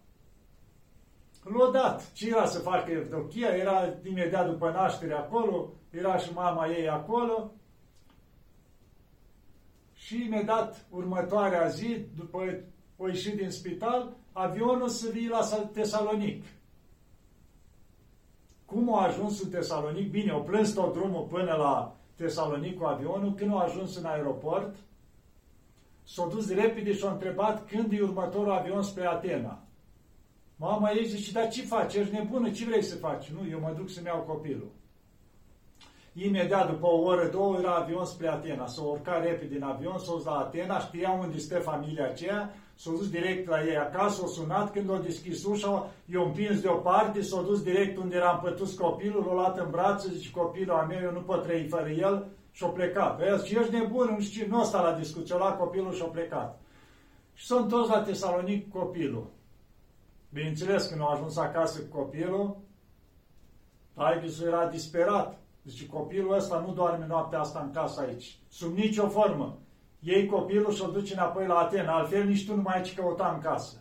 L-a 1.42 1.70
dat. 1.70 2.12
Ce 2.12 2.28
era 2.28 2.46
să 2.46 2.58
facă 2.58 2.90
Evdochia? 2.90 3.48
Era 3.48 3.94
imediat 4.04 4.50
după 4.50 4.70
naștere 4.70 5.14
acolo, 5.14 5.72
era 5.90 6.16
și 6.16 6.32
mama 6.32 6.66
ei 6.66 6.88
acolo. 6.88 7.52
Și 9.92 10.24
imediat 10.24 10.86
următoarea 10.90 11.68
zi, 11.68 12.06
după 12.16 12.64
o 12.96 13.06
ieșit 13.06 13.36
din 13.36 13.50
spital, 13.50 14.16
avionul 14.32 14.88
să 14.88 15.10
vii 15.10 15.28
la 15.28 15.68
Tesalonic. 15.72 16.44
Cum 18.64 18.94
a 18.94 19.06
ajuns 19.06 19.42
în 19.42 19.50
Tesalonic? 19.50 20.10
Bine, 20.10 20.30
au 20.30 20.42
plâns 20.42 20.72
tot 20.72 20.92
drumul 20.92 21.26
până 21.30 21.54
la 21.54 21.96
Tesalonic 22.14 22.78
cu 22.78 22.84
avionul. 22.84 23.34
Când 23.34 23.52
a 23.52 23.62
ajuns 23.62 23.96
în 23.96 24.04
aeroport, 24.04 24.74
s-a 26.02 26.26
dus 26.26 26.50
repede 26.50 26.92
și 26.92 27.04
a 27.04 27.10
întrebat 27.10 27.66
când 27.66 27.92
e 27.92 28.00
următorul 28.00 28.52
avion 28.52 28.82
spre 28.82 29.06
Atena. 29.06 29.61
Mama 30.64 30.90
ei 30.90 31.04
zice, 31.04 31.32
dar 31.32 31.48
ce 31.48 31.62
faci? 31.62 31.94
Ești 31.94 32.14
nebună? 32.14 32.50
Ce 32.50 32.64
vrei 32.64 32.82
să 32.82 32.96
faci? 32.96 33.26
Nu, 33.28 33.48
eu 33.50 33.60
mă 33.60 33.72
duc 33.76 33.90
să-mi 33.90 34.06
iau 34.06 34.20
copilul. 34.20 34.70
Imediat 36.12 36.70
după 36.70 36.86
o 36.86 37.00
oră, 37.00 37.28
două, 37.28 37.56
era 37.58 37.74
avion 37.74 38.04
spre 38.04 38.28
Atena. 38.28 38.66
S-a 38.66 38.82
urcat 38.82 39.24
repede 39.24 39.56
în 39.56 39.62
avion, 39.62 39.98
s-a 39.98 40.12
dus 40.12 40.24
la 40.24 40.32
Atena, 40.32 40.78
știa 40.78 41.10
unde 41.10 41.38
stă 41.38 41.58
familia 41.58 42.04
aceea, 42.04 42.54
s-a 42.74 42.90
dus 42.90 43.10
direct 43.10 43.48
la 43.48 43.64
ei 43.64 43.76
acasă, 43.76 44.20
s-a 44.20 44.26
sunat, 44.26 44.72
când 44.72 44.90
a 44.90 44.98
deschis 44.98 45.44
ușa, 45.44 45.90
i-a 46.04 46.22
împins 46.22 46.60
deoparte, 46.60 47.22
s-a 47.22 47.42
dus 47.42 47.62
direct 47.62 47.96
unde 47.96 48.16
era 48.16 48.32
împătus 48.32 48.74
copilul, 48.74 49.24
l-a 49.24 49.32
luat 49.32 49.58
în 49.58 49.70
brațe, 49.70 50.08
zice, 50.14 50.30
copilul 50.30 50.76
a 50.76 50.82
meu, 50.82 51.00
eu 51.02 51.12
nu 51.12 51.20
pot 51.20 51.42
trăi 51.42 51.66
fără 51.66 51.88
el, 51.88 52.26
și-a 52.52 52.66
plecat. 52.66 53.20
El 53.20 53.38
zice, 53.38 53.58
ești 53.58 53.74
nebun, 53.74 54.14
nu 54.16 54.20
știu, 54.20 54.46
nu 54.48 54.60
ăsta 54.60 54.82
la 54.82 54.98
discuție, 54.98 55.36
la 55.36 55.52
copilul 55.52 55.92
și-a 55.92 56.06
plecat. 56.06 56.60
Și 57.34 57.46
s-a 57.46 57.56
întors 57.56 57.88
la 57.88 58.02
Tesalonic 58.02 58.70
cu 58.70 58.78
copilul. 58.78 59.40
Bineînțeles, 60.32 60.86
când 60.86 61.00
a 61.00 61.10
ajuns 61.10 61.36
acasă 61.36 61.80
cu 61.80 61.96
copilul, 61.98 62.56
Taibisul 63.94 64.46
era 64.46 64.66
disperat. 64.66 65.38
Zice, 65.64 65.86
copilul 65.86 66.34
ăsta 66.34 66.64
nu 66.66 66.72
doarme 66.72 67.06
noaptea 67.06 67.40
asta 67.40 67.60
în 67.60 67.72
casă 67.72 68.00
aici, 68.00 68.38
sub 68.48 68.76
nicio 68.76 69.08
formă. 69.08 69.58
Ei 70.00 70.26
copilul 70.26 70.72
și-o 70.72 70.90
duce 70.90 71.12
înapoi 71.12 71.46
la 71.46 71.54
Atena, 71.54 71.96
altfel 71.96 72.24
nici 72.24 72.46
tu 72.46 72.54
nu 72.54 72.62
mai 72.62 72.76
ai 72.76 72.82
ce 72.82 72.94
căuta 72.94 73.32
în 73.34 73.40
casă. 73.40 73.76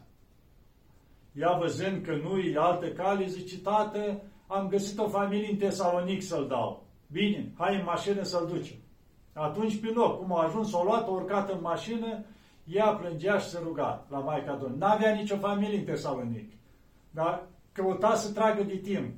Ea 1.33 1.57
văzând 1.57 2.05
că 2.05 2.15
nu 2.15 2.37
e 2.37 2.57
alte 2.57 2.91
cale, 2.91 3.25
zice, 3.25 3.59
tată, 3.59 4.21
am 4.47 4.67
găsit 4.67 4.99
o 4.99 5.07
familie 5.07 5.51
în 5.51 5.57
Tesalonic 5.57 6.21
să-l 6.21 6.47
dau. 6.47 6.83
Bine, 7.11 7.51
hai 7.57 7.75
în 7.75 7.83
mașină 7.83 8.23
să-l 8.23 8.47
ducem. 8.47 8.77
Atunci, 9.33 9.79
pe 9.79 9.91
loc, 9.93 10.19
cum 10.19 10.37
a 10.37 10.43
ajuns, 10.43 10.73
o 10.73 10.83
luat, 10.83 11.07
o 11.07 11.11
urcat 11.11 11.49
în 11.49 11.59
mașină, 11.61 12.25
ea 12.63 12.93
plângea 12.93 13.37
și 13.37 13.49
se 13.49 13.59
ruga 13.63 14.05
la 14.09 14.19
Maica 14.19 14.51
Domnului. 14.51 14.77
N-avea 14.77 15.13
nicio 15.13 15.37
familie 15.37 15.77
în 15.77 15.83
Tesalonic, 15.83 16.51
dar 17.11 17.47
căuta 17.71 18.15
să 18.15 18.31
tragă 18.31 18.63
de 18.63 18.75
timp. 18.75 19.13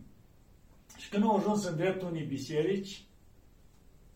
Și 0.97 1.09
când 1.09 1.23
a 1.23 1.33
ajuns 1.37 1.65
în 1.65 1.75
dreptul 1.75 2.07
unei 2.07 2.23
biserici, 2.23 3.05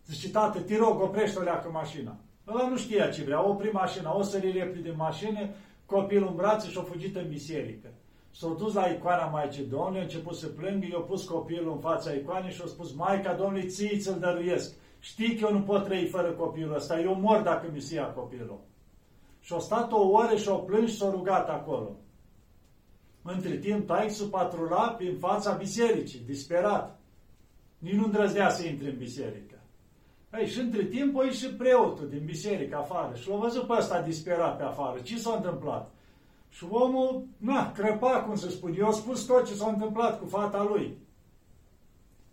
zice, 0.06 0.30
tată, 0.30 0.60
te 0.60 0.78
rog, 0.78 1.02
oprește-o 1.02 1.42
leacă 1.42 1.70
mașina. 1.70 2.18
Ăla 2.48 2.68
nu 2.68 2.78
știa 2.78 3.10
ce 3.10 3.24
vrea, 3.24 3.48
opri 3.48 3.72
mașina, 3.72 4.18
o 4.18 4.22
sări 4.22 4.52
repede 4.52 4.82
din 4.82 4.94
mașină, 4.96 5.50
copilul 5.86 6.28
în 6.28 6.36
brațe 6.36 6.70
și-a 6.70 6.82
fugit 6.82 7.16
în 7.16 7.28
biserică. 7.28 7.88
S-a 8.32 8.56
dus 8.58 8.74
la 8.74 8.86
icoana 8.86 9.26
Maicii 9.26 9.66
Domnului, 9.66 10.00
a 10.00 10.04
început 10.04 10.36
să 10.36 10.48
plângă, 10.48 10.86
i-a 10.86 11.00
pus 11.00 11.24
copilul 11.28 11.72
în 11.72 11.80
fața 11.80 12.12
icoanei 12.12 12.52
și 12.52 12.62
a 12.64 12.68
spus, 12.68 12.94
Maica 12.94 13.34
Domnului, 13.34 13.68
ții 13.68 13.98
ți-l 13.98 14.20
dăruiesc. 14.20 14.76
Știi 15.00 15.36
că 15.36 15.48
eu 15.50 15.58
nu 15.58 15.62
pot 15.62 15.84
trăi 15.84 16.06
fără 16.06 16.32
copilul 16.32 16.76
ăsta, 16.76 17.00
eu 17.00 17.14
mor 17.14 17.42
dacă 17.42 17.70
mi 17.74 17.82
se 17.82 17.96
ia 17.96 18.06
copilul. 18.06 18.60
Și 19.48 19.54
a 19.54 19.60
stat 19.60 19.92
o 19.92 20.08
oră 20.08 20.36
și 20.36 20.50
a 20.50 20.54
plâns 20.54 20.92
și 20.92 20.98
s-a 20.98 21.10
rugat 21.10 21.50
acolo. 21.50 21.96
Între 23.22 23.58
timp, 23.58 23.88
Taixu 23.88 24.30
patrula 24.30 24.90
prin 24.90 25.18
fața 25.18 25.52
bisericii, 25.52 26.20
disperat. 26.20 27.00
Nici 27.78 27.94
nu 27.94 28.04
îndrăznea 28.04 28.50
să 28.50 28.68
intre 28.68 28.90
în 28.90 28.98
biserică. 28.98 29.60
Ei, 30.34 30.48
și 30.48 30.60
între 30.60 30.84
timp 30.84 31.18
a 31.18 31.24
ieșit 31.24 31.58
preotul 31.58 32.10
din 32.10 32.22
biserică 32.26 32.78
afară 32.78 33.16
și 33.16 33.30
l-a 33.30 33.36
văzut 33.36 33.68
pe 33.68 33.74
ăsta 33.78 34.02
disperat 34.02 34.58
pe 34.58 34.64
afară. 34.64 35.00
Ce 35.00 35.18
s-a 35.18 35.36
întâmplat? 35.36 35.92
Și 36.50 36.66
omul, 36.70 37.26
na, 37.38 37.72
crăpa, 37.72 38.24
cum 38.24 38.36
se 38.36 38.50
spune. 38.50 38.76
Eu 38.80 38.92
spus 38.92 39.26
tot 39.26 39.48
ce 39.48 39.54
s-a 39.54 39.68
întâmplat 39.68 40.20
cu 40.20 40.26
fata 40.26 40.64
lui. 40.64 40.98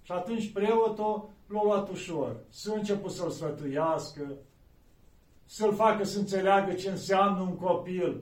Și 0.03 0.13
atunci 0.13 0.53
preotul 0.53 1.29
l-a 1.47 1.63
luat 1.63 1.91
ușor. 1.91 2.37
S-a 2.49 2.75
început 2.75 3.11
să-l 3.11 3.31
sfătuiască, 3.31 4.37
să-l 5.47 5.75
facă 5.75 6.05
să 6.05 6.19
înțeleagă 6.19 6.73
ce 6.73 6.91
înseamnă 6.91 7.41
un 7.41 7.57
copil, 7.57 8.21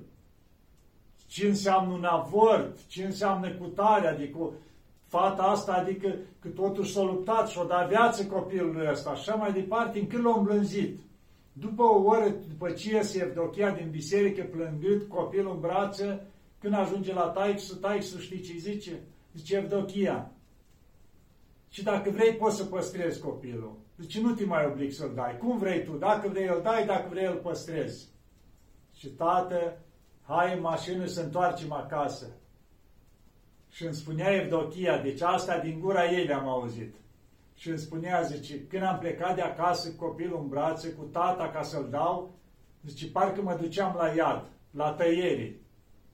ce 1.27 1.47
înseamnă 1.47 1.93
un 1.93 2.05
avort, 2.05 2.87
ce 2.87 3.05
înseamnă 3.05 3.51
cutare, 3.51 4.07
adică 4.07 4.51
fata 5.07 5.43
asta, 5.43 5.73
adică 5.73 6.15
că 6.41 6.49
totuși 6.49 6.93
s-a 6.93 7.03
luptat 7.03 7.49
și-a 7.49 7.65
dat 7.65 7.89
viață 7.89 8.27
copilului 8.27 8.89
ăsta, 8.91 9.11
așa 9.11 9.35
mai 9.35 9.53
departe, 9.53 9.99
încât 9.99 10.23
l-a 10.23 10.35
îmblânzit. 10.37 10.99
După 11.53 11.83
o 11.83 12.03
oră, 12.03 12.35
după 12.49 12.71
ce 12.71 12.95
iese 12.95 13.23
Evdochia 13.23 13.71
din 13.71 13.91
biserică, 13.91 14.43
plângând, 14.43 15.03
copilul 15.03 15.53
în 15.55 15.61
brațe, 15.61 16.27
când 16.61 16.75
ajunge 16.75 17.13
la 17.13 17.27
Taixu, 17.27 17.77
Taixu 17.77 18.19
știi 18.19 18.41
ce 18.41 18.53
zice? 18.59 19.01
Zice 19.35 19.57
Evdochia. 19.57 20.31
Și 21.69 21.83
dacă 21.83 22.11
vrei, 22.11 22.35
poți 22.35 22.57
să 22.57 22.65
păstrezi 22.65 23.21
copilul. 23.21 23.73
Zice, 23.97 24.21
nu 24.21 24.35
te 24.35 24.45
mai 24.45 24.67
oblig 24.67 24.93
să-l 24.93 25.13
dai. 25.15 25.39
Cum 25.39 25.59
vrei 25.59 25.85
tu? 25.85 25.93
Dacă 25.93 26.29
vrei, 26.29 26.47
îl 26.47 26.61
dai, 26.63 26.87
dacă 26.87 27.09
vrei, 27.11 27.27
îl 27.27 27.37
păstrezi. 27.37 28.09
Și 28.95 29.09
tată, 29.09 29.79
hai 30.23 30.55
în 30.55 30.61
mașină 30.61 31.07
să 31.07 31.21
întoarcem 31.21 31.73
acasă. 31.73 32.27
Și 33.71 33.85
îmi 33.85 33.95
spunea 33.95 34.31
Evdochia, 34.31 34.99
deci 34.99 35.21
asta 35.21 35.59
din 35.59 35.81
gura 35.81 36.11
ei 36.11 36.25
le-am 36.25 36.49
auzit. 36.49 36.95
Și 37.55 37.69
îmi 37.69 37.79
spunea, 37.79 38.23
zice, 38.23 38.67
când 38.67 38.83
am 38.83 38.99
plecat 38.99 39.35
de 39.35 39.41
acasă 39.41 39.91
cu 39.91 40.05
copilul 40.05 40.41
în 40.41 40.49
brațe, 40.49 40.93
cu 40.93 41.03
tata 41.03 41.51
ca 41.51 41.63
să-l 41.63 41.89
dau, 41.91 42.35
zice, 42.87 43.11
parcă 43.11 43.43
mă 43.43 43.59
duceam 43.61 43.97
la 43.97 44.09
iad, 44.09 44.49
la 44.71 44.93
tăiere. 44.93 45.61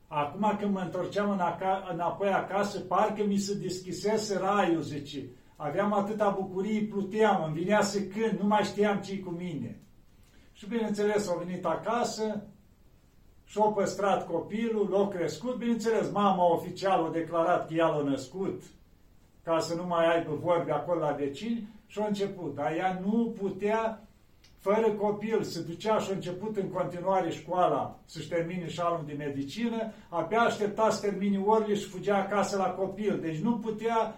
Acum 0.07 0.57
când 0.59 0.73
mă 0.73 0.81
întorceam 0.81 1.31
în 1.31 1.39
aca- 1.39 1.93
înapoi 1.93 2.29
acasă, 2.29 2.81
parcă 2.81 3.25
mi 3.25 3.37
se 3.37 3.55
deschisese 3.55 4.39
raiul, 4.39 4.81
zice. 4.81 5.25
Aveam 5.61 5.93
atâta 5.93 6.37
bucurie, 6.39 6.81
pluteam, 6.81 7.45
îmi 7.45 7.55
vinea 7.55 7.83
să 7.83 8.01
cânt, 8.01 8.41
nu 8.41 8.47
mai 8.47 8.63
știam 8.63 9.01
ce 9.01 9.19
cu 9.19 9.31
mine. 9.31 9.81
Și 10.53 10.69
bineînțeles, 10.69 11.29
au 11.29 11.43
venit 11.45 11.65
acasă, 11.65 12.43
și-au 13.45 13.73
păstrat 13.73 14.27
copilul, 14.27 14.89
l-au 14.91 15.09
crescut, 15.09 15.57
bineînțeles, 15.57 16.11
mama 16.11 16.53
oficial 16.53 17.05
a 17.05 17.11
declarat 17.11 17.69
că 17.69 17.75
ea 17.75 17.87
l-a 17.87 18.03
născut, 18.03 18.63
ca 19.43 19.59
să 19.59 19.75
nu 19.75 19.87
mai 19.87 20.15
aibă 20.15 20.39
vorbe 20.43 20.73
acolo 20.73 21.01
la 21.01 21.11
vecini, 21.11 21.69
și 21.87 21.99
a 21.99 22.07
început. 22.07 22.55
Dar 22.55 22.73
ea 22.73 23.01
nu 23.05 23.35
putea, 23.41 24.09
fără 24.59 24.91
copil, 24.91 25.43
să 25.43 25.61
ducea 25.61 25.99
și 25.99 26.11
a 26.11 26.15
început 26.15 26.57
în 26.57 26.69
continuare 26.69 27.31
școala 27.31 27.99
să-și 28.05 28.29
termine 28.29 28.69
șalul 28.69 29.05
de 29.07 29.13
medicină, 29.13 29.93
abia 30.09 30.41
aștepta 30.41 30.91
să 30.91 31.07
termine 31.07 31.39
orele 31.39 31.75
și 31.75 31.89
fugea 31.89 32.17
acasă 32.17 32.57
la 32.57 32.71
copil. 32.71 33.21
Deci 33.21 33.39
nu 33.39 33.59
putea, 33.59 34.15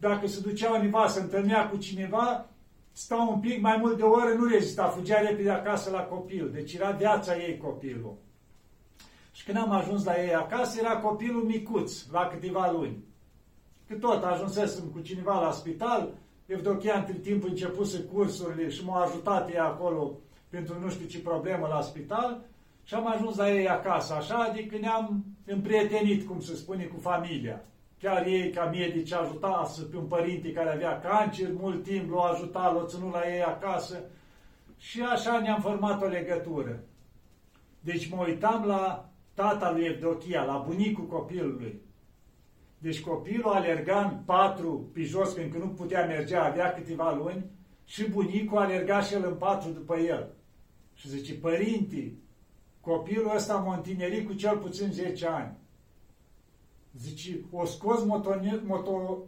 dacă 0.00 0.26
se 0.26 0.40
ducea 0.40 0.72
undeva, 0.72 1.08
să 1.08 1.20
întâlnea 1.20 1.68
cu 1.68 1.76
cineva, 1.76 2.46
sta 2.92 3.16
un 3.16 3.40
pic 3.40 3.60
mai 3.60 3.76
mult 3.80 3.96
de 3.96 4.02
o 4.02 4.10
oră, 4.10 4.32
nu 4.32 4.44
rezista, 4.44 4.86
fugea 4.86 5.20
repede 5.20 5.50
acasă 5.50 5.90
la 5.90 6.00
copil. 6.00 6.50
Deci 6.50 6.74
era 6.74 6.90
viața 6.90 7.36
ei 7.36 7.58
copilul. 7.58 8.16
Și 9.32 9.44
când 9.44 9.56
am 9.56 9.70
ajuns 9.70 10.04
la 10.04 10.22
ei 10.22 10.34
acasă, 10.34 10.80
era 10.80 10.96
copilul 10.96 11.42
micuț, 11.42 12.06
la 12.10 12.26
câteva 12.26 12.70
luni. 12.70 13.04
Că 13.86 13.94
tot 13.94 14.24
ajunsesem 14.24 14.84
cu 14.84 15.00
cineva 15.00 15.40
la 15.40 15.50
spital, 15.50 16.12
Evdochia 16.46 16.98
între 16.98 17.12
timp 17.12 17.44
începuse 17.44 17.98
cursurile 17.98 18.68
și 18.68 18.84
m-a 18.84 19.02
ajutat 19.02 19.52
ea 19.52 19.64
acolo 19.64 20.18
pentru 20.48 20.80
nu 20.80 20.90
știu 20.90 21.06
ce 21.06 21.20
problemă 21.20 21.66
la 21.66 21.80
spital 21.80 22.40
și 22.84 22.94
am 22.94 23.06
ajuns 23.06 23.36
la 23.36 23.52
ei 23.52 23.68
acasă, 23.68 24.14
așa, 24.14 24.34
adică 24.34 24.76
ne-am 24.76 25.24
împrietenit, 25.46 26.26
cum 26.26 26.40
se 26.40 26.54
spune, 26.54 26.84
cu 26.84 27.00
familia. 27.00 27.64
Chiar 28.00 28.26
ei, 28.26 28.50
ca 28.50 28.64
medici, 28.64 29.12
ajuta 29.12 29.64
să 29.72 29.82
pe 29.82 29.96
un 29.96 30.04
părinte 30.04 30.52
care 30.52 30.70
avea 30.70 31.00
cancer, 31.00 31.48
mult 31.52 31.82
timp 31.82 32.10
l-au 32.10 32.22
ajutat, 32.22 32.74
l-au 32.74 32.86
ținut 32.86 33.12
la 33.12 33.34
ei 33.34 33.42
acasă 33.42 34.00
și 34.76 35.02
așa 35.02 35.40
ne-am 35.40 35.60
format 35.60 36.02
o 36.02 36.06
legătură. 36.06 36.80
Deci 37.80 38.10
mă 38.10 38.24
uitam 38.26 38.64
la 38.64 39.10
tata 39.34 39.72
lui 39.72 39.84
Evdochia, 39.84 40.42
la 40.44 40.64
bunicul 40.66 41.06
copilului. 41.06 41.80
Deci 42.78 43.00
copilul 43.00 43.52
alerga 43.52 44.00
în 44.00 44.18
patru 44.24 44.90
pe 44.92 45.02
jos, 45.02 45.32
pentru 45.32 45.58
că 45.58 45.64
nu 45.64 45.70
putea 45.70 46.06
merge, 46.06 46.36
avea 46.36 46.72
câteva 46.72 47.14
luni, 47.14 47.44
și 47.84 48.10
bunicul 48.10 48.58
alerga 48.58 49.00
și 49.00 49.14
el 49.14 49.24
în 49.26 49.34
patru 49.34 49.70
după 49.70 49.96
el. 49.96 50.32
Și 50.94 51.08
zice, 51.08 51.34
părinte, 51.34 52.12
copilul 52.80 53.32
ăsta 53.34 53.56
m-a 53.56 53.74
întinerit 53.74 54.26
cu 54.26 54.32
cel 54.32 54.56
puțin 54.56 54.92
10 54.92 55.26
ani. 55.26 55.56
Zice, 56.98 57.44
o 57.50 57.64
scos 57.64 58.04
motonie, 58.04 58.62
moto, 58.64 59.24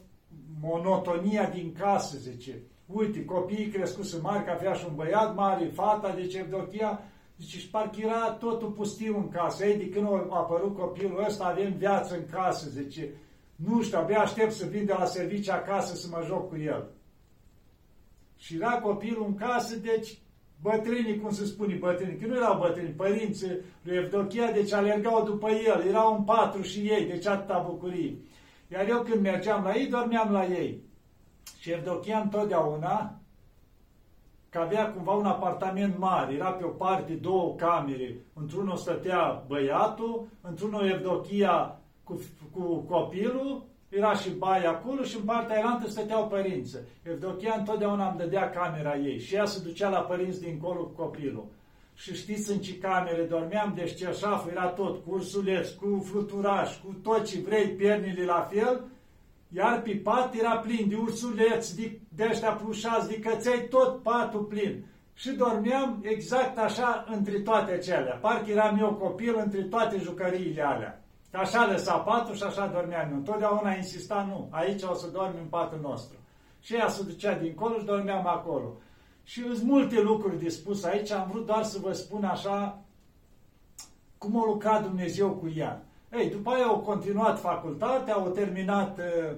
monotonia 0.60 1.50
din 1.50 1.72
casă, 1.78 2.18
zice. 2.18 2.62
Uite, 2.86 3.24
copiii 3.24 3.68
crescuți 3.68 4.20
mari, 4.20 4.44
că 4.44 4.50
avea 4.50 4.72
și 4.72 4.86
un 4.88 4.94
băiat 4.94 5.34
mare, 5.34 5.66
fata, 5.66 6.14
deci 6.14 6.34
Evdochia, 6.34 7.02
zice, 7.38 7.58
și 7.58 7.70
parcă 7.70 8.00
era 8.00 8.30
totul 8.30 8.70
pustiu 8.70 9.16
în 9.16 9.28
casă. 9.28 9.66
Ei, 9.66 9.76
de 9.76 9.88
când 9.88 10.06
a 10.06 10.36
apărut 10.36 10.76
copilul 10.76 11.24
ăsta, 11.26 11.44
avem 11.44 11.72
viață 11.72 12.14
în 12.14 12.24
casă, 12.30 12.68
zice. 12.70 13.14
Nu 13.56 13.82
știu, 13.82 13.98
abia 13.98 14.20
aștept 14.20 14.52
să 14.52 14.66
vin 14.66 14.84
de 14.84 14.92
la 14.92 15.04
serviciu 15.04 15.52
acasă 15.52 15.94
să 15.94 16.08
mă 16.10 16.22
joc 16.26 16.48
cu 16.48 16.56
el. 16.56 16.90
Și 18.36 18.56
era 18.56 18.80
copilul 18.80 19.24
în 19.26 19.34
casă, 19.34 19.76
deci 19.76 20.18
bătrânii, 20.62 21.20
cum 21.20 21.30
se 21.30 21.44
spune 21.44 21.74
bătrânii, 21.74 22.16
că 22.16 22.26
nu 22.26 22.36
erau 22.36 22.58
bătrâni, 22.58 22.88
părinții 22.88 23.60
lui 23.82 23.96
Evdochia, 23.96 24.50
deci 24.50 24.72
alergau 24.72 25.24
după 25.24 25.50
el, 25.50 25.84
erau 25.88 26.16
în 26.16 26.24
patru 26.24 26.62
și 26.62 26.78
ei, 26.78 27.06
deci 27.06 27.26
atâta 27.26 27.64
bucurie. 27.68 28.16
Iar 28.68 28.88
eu 28.88 29.02
când 29.02 29.20
mergeam 29.20 29.64
la 29.64 29.74
ei, 29.74 29.86
dormeam 29.86 30.32
la 30.32 30.46
ei. 30.46 30.82
Și 31.58 31.70
Evdochia 31.70 32.18
întotdeauna, 32.18 33.20
că 34.48 34.58
avea 34.58 34.92
cumva 34.92 35.12
un 35.12 35.24
apartament 35.24 35.98
mare, 35.98 36.34
era 36.34 36.52
pe 36.52 36.64
o 36.64 36.68
parte 36.68 37.12
două 37.12 37.54
camere, 37.54 38.16
într-unul 38.34 38.76
stătea 38.76 39.44
băiatul, 39.46 40.26
într-unul 40.40 40.90
Evdochia 40.90 41.80
cu, 42.04 42.20
cu 42.52 42.74
copilul 42.76 43.64
era 43.96 44.14
și 44.14 44.30
baia 44.30 44.70
acolo 44.70 45.02
și 45.02 45.16
în 45.16 45.22
partea 45.22 45.58
elantă 45.58 45.88
stăteau 45.88 46.28
părinți. 46.28 46.76
Evdochia 47.02 47.54
întotdeauna 47.58 48.08
îmi 48.08 48.18
dădea 48.18 48.50
camera 48.50 48.96
ei 48.96 49.18
și 49.18 49.34
ea 49.34 49.44
se 49.44 49.62
ducea 49.62 49.88
la 49.88 50.00
părinți 50.00 50.40
dincolo 50.40 50.80
cu 50.80 51.02
copilul. 51.02 51.46
Și 51.94 52.14
știți 52.14 52.52
în 52.52 52.58
ce 52.58 52.78
camere 52.78 53.22
dormeam, 53.22 53.72
deci 53.76 53.94
cerșaful 53.94 54.50
era 54.50 54.66
tot, 54.66 55.04
cu 55.04 55.14
ursuleț, 55.14 55.68
cu 55.68 56.02
fluturaș, 56.04 56.76
cu 56.76 56.96
tot 57.02 57.26
ce 57.26 57.40
vrei, 57.40 57.68
piernile 57.68 58.24
la 58.24 58.48
fel, 58.50 58.84
iar 59.48 59.82
pe 59.82 60.00
pat 60.02 60.34
era 60.34 60.56
plin 60.56 60.88
de 60.88 60.96
ursuleți, 60.96 61.76
de, 61.76 61.98
de 62.08 62.28
ăștia 62.30 62.52
plușați, 62.52 63.08
de 63.08 63.18
căței, 63.18 63.68
tot 63.68 64.02
patul 64.02 64.42
plin. 64.42 64.84
Și 65.14 65.30
dormeam 65.30 65.98
exact 66.02 66.58
așa 66.58 67.04
între 67.08 67.40
toate 67.40 67.72
acelea. 67.72 68.18
Parcă 68.20 68.50
eram 68.50 68.78
eu 68.78 68.94
copil 68.94 69.34
între 69.44 69.62
toate 69.62 69.98
jucăriile 69.98 70.62
alea. 70.62 71.01
Că 71.32 71.38
așa 71.38 71.66
lăsa 71.66 71.96
patul 71.96 72.34
și 72.34 72.42
așa 72.42 72.66
dormeam 72.66 73.10
eu. 73.10 73.16
Întotdeauna 73.16 73.74
insista, 73.74 74.24
nu, 74.28 74.48
aici 74.50 74.82
o 74.82 74.94
să 74.94 75.06
dormi 75.06 75.38
în 75.38 75.46
patul 75.46 75.78
nostru. 75.82 76.16
Și 76.60 76.74
ea 76.74 76.88
se 76.88 77.02
ducea 77.02 77.38
dincolo 77.38 77.78
și 77.78 77.84
dormeam 77.84 78.26
acolo. 78.26 78.72
Și 79.22 79.42
sunt 79.42 79.62
multe 79.62 80.00
lucruri 80.00 80.42
de 80.42 80.48
spus 80.48 80.84
aici, 80.84 81.10
am 81.10 81.28
vrut 81.30 81.46
doar 81.46 81.62
să 81.62 81.78
vă 81.78 81.92
spun 81.92 82.24
așa 82.24 82.82
cum 84.18 84.42
a 84.42 84.44
lucrat 84.44 84.82
Dumnezeu 84.82 85.30
cu 85.30 85.52
ea. 85.56 85.84
Ei, 86.12 86.30
după 86.30 86.50
aia 86.50 86.64
au 86.64 86.80
continuat 86.80 87.40
facultatea, 87.40 88.14
au 88.14 88.30
terminat 88.30 88.98
uh, 88.98 89.36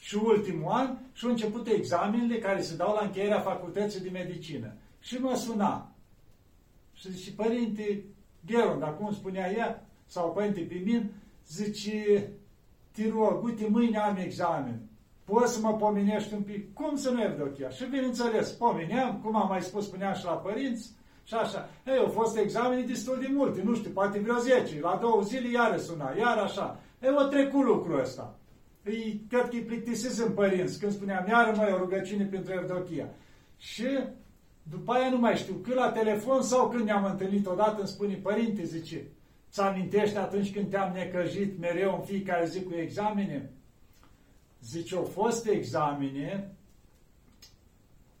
și 0.00 0.14
ultimul 0.14 0.70
an 0.72 0.96
și 1.12 1.24
au 1.24 1.30
început 1.30 1.66
examenele 1.66 2.38
care 2.38 2.60
se 2.60 2.76
dau 2.76 2.94
la 2.94 3.04
încheierea 3.04 3.40
facultății 3.40 4.00
de 4.00 4.10
medicină. 4.10 4.74
Și 5.00 5.18
mă 5.18 5.34
suna. 5.34 5.92
Și 6.92 7.12
zice, 7.12 7.32
părinte 7.32 8.04
Gheron, 8.46 8.78
dar 8.78 8.96
cum 8.96 9.12
spunea 9.12 9.52
ea, 9.52 9.86
sau 10.12 10.32
Părinte 10.32 10.60
Pimin, 10.60 11.10
zice, 11.48 12.28
te 12.92 13.08
rog, 13.08 13.44
uite, 13.44 13.66
mâine 13.70 13.98
am 13.98 14.16
examen. 14.16 14.80
Poți 15.24 15.52
să 15.52 15.60
mă 15.60 15.72
pomenești 15.72 16.34
un 16.34 16.40
pic? 16.40 16.74
Cum 16.74 16.96
să 16.96 17.10
nu 17.10 17.22
Evdochia? 17.22 17.68
Și 17.68 17.84
bineînțeles, 17.84 18.50
pomeneam, 18.50 19.20
cum 19.22 19.36
am 19.36 19.48
mai 19.48 19.62
spus, 19.62 19.84
spuneam 19.84 20.14
și 20.14 20.24
la 20.24 20.32
părinți, 20.32 20.90
și 21.24 21.34
așa. 21.34 21.68
Ei, 21.86 21.98
au 21.98 22.08
fost 22.08 22.36
examene 22.36 22.82
destul 22.82 23.18
de 23.20 23.28
multe, 23.32 23.62
nu 23.62 23.74
știu, 23.74 23.90
poate 23.90 24.18
vreo 24.18 24.38
10. 24.38 24.80
La 24.80 24.98
două 25.00 25.22
zile 25.22 25.50
iară 25.50 25.76
suna, 25.76 26.14
iar 26.18 26.38
așa. 26.38 26.80
Ei, 27.02 27.14
o 27.18 27.22
trecut 27.22 27.64
lucrul 27.64 28.00
ăsta. 28.00 28.34
Îi, 28.82 29.24
cred 29.28 29.48
că 29.48 29.54
îi 29.56 29.62
plictisesc 29.62 30.26
în 30.26 30.32
părinți, 30.32 30.78
când 30.78 30.92
spuneam, 30.92 31.26
iară 31.28 31.56
mai 31.56 31.72
o 31.72 31.76
rugăciune 31.76 32.24
pentru 32.24 32.52
Evdochia. 32.52 33.08
Și 33.56 33.88
după 34.62 34.92
aia 34.92 35.10
nu 35.10 35.18
mai 35.18 35.36
știu, 35.36 35.54
când 35.54 35.76
la 35.76 35.90
telefon 35.90 36.42
sau 36.42 36.68
când 36.68 36.84
ne-am 36.84 37.04
întâlnit 37.04 37.46
odată, 37.46 37.76
îmi 37.78 37.88
spune, 37.88 38.14
părinte, 38.14 38.64
zice, 38.64 39.06
Ți 39.52 39.60
amintești 39.60 40.16
atunci 40.16 40.52
când 40.52 40.70
te-am 40.70 40.92
necăjit 40.92 41.58
mereu 41.58 41.94
în 41.94 42.04
fiecare 42.04 42.46
zi 42.46 42.62
cu 42.62 42.74
examene? 42.74 43.50
Zice, 44.62 44.96
au 44.96 45.04
fost 45.04 45.46
examene, 45.46 46.52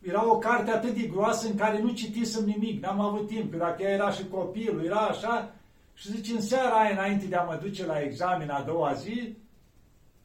era 0.00 0.30
o 0.30 0.38
carte 0.38 0.70
atât 0.70 0.94
de 0.94 1.06
groasă 1.06 1.46
în 1.46 1.56
care 1.56 1.78
nu 1.78 1.92
citisem 1.92 2.44
nimic, 2.44 2.82
n-am 2.82 3.00
avut 3.00 3.26
timp, 3.26 3.54
dacă 3.54 3.82
era 3.82 4.10
și 4.10 4.28
copilul, 4.28 4.84
era 4.84 5.00
așa, 5.00 5.54
și 5.94 6.12
zice, 6.12 6.32
în 6.32 6.40
seara 6.40 6.80
aia, 6.80 6.90
înainte 6.90 7.26
de 7.26 7.36
a 7.36 7.42
mă 7.42 7.58
duce 7.62 7.86
la 7.86 8.00
examen 8.00 8.50
a 8.50 8.62
doua 8.62 8.92
zi, 8.92 9.36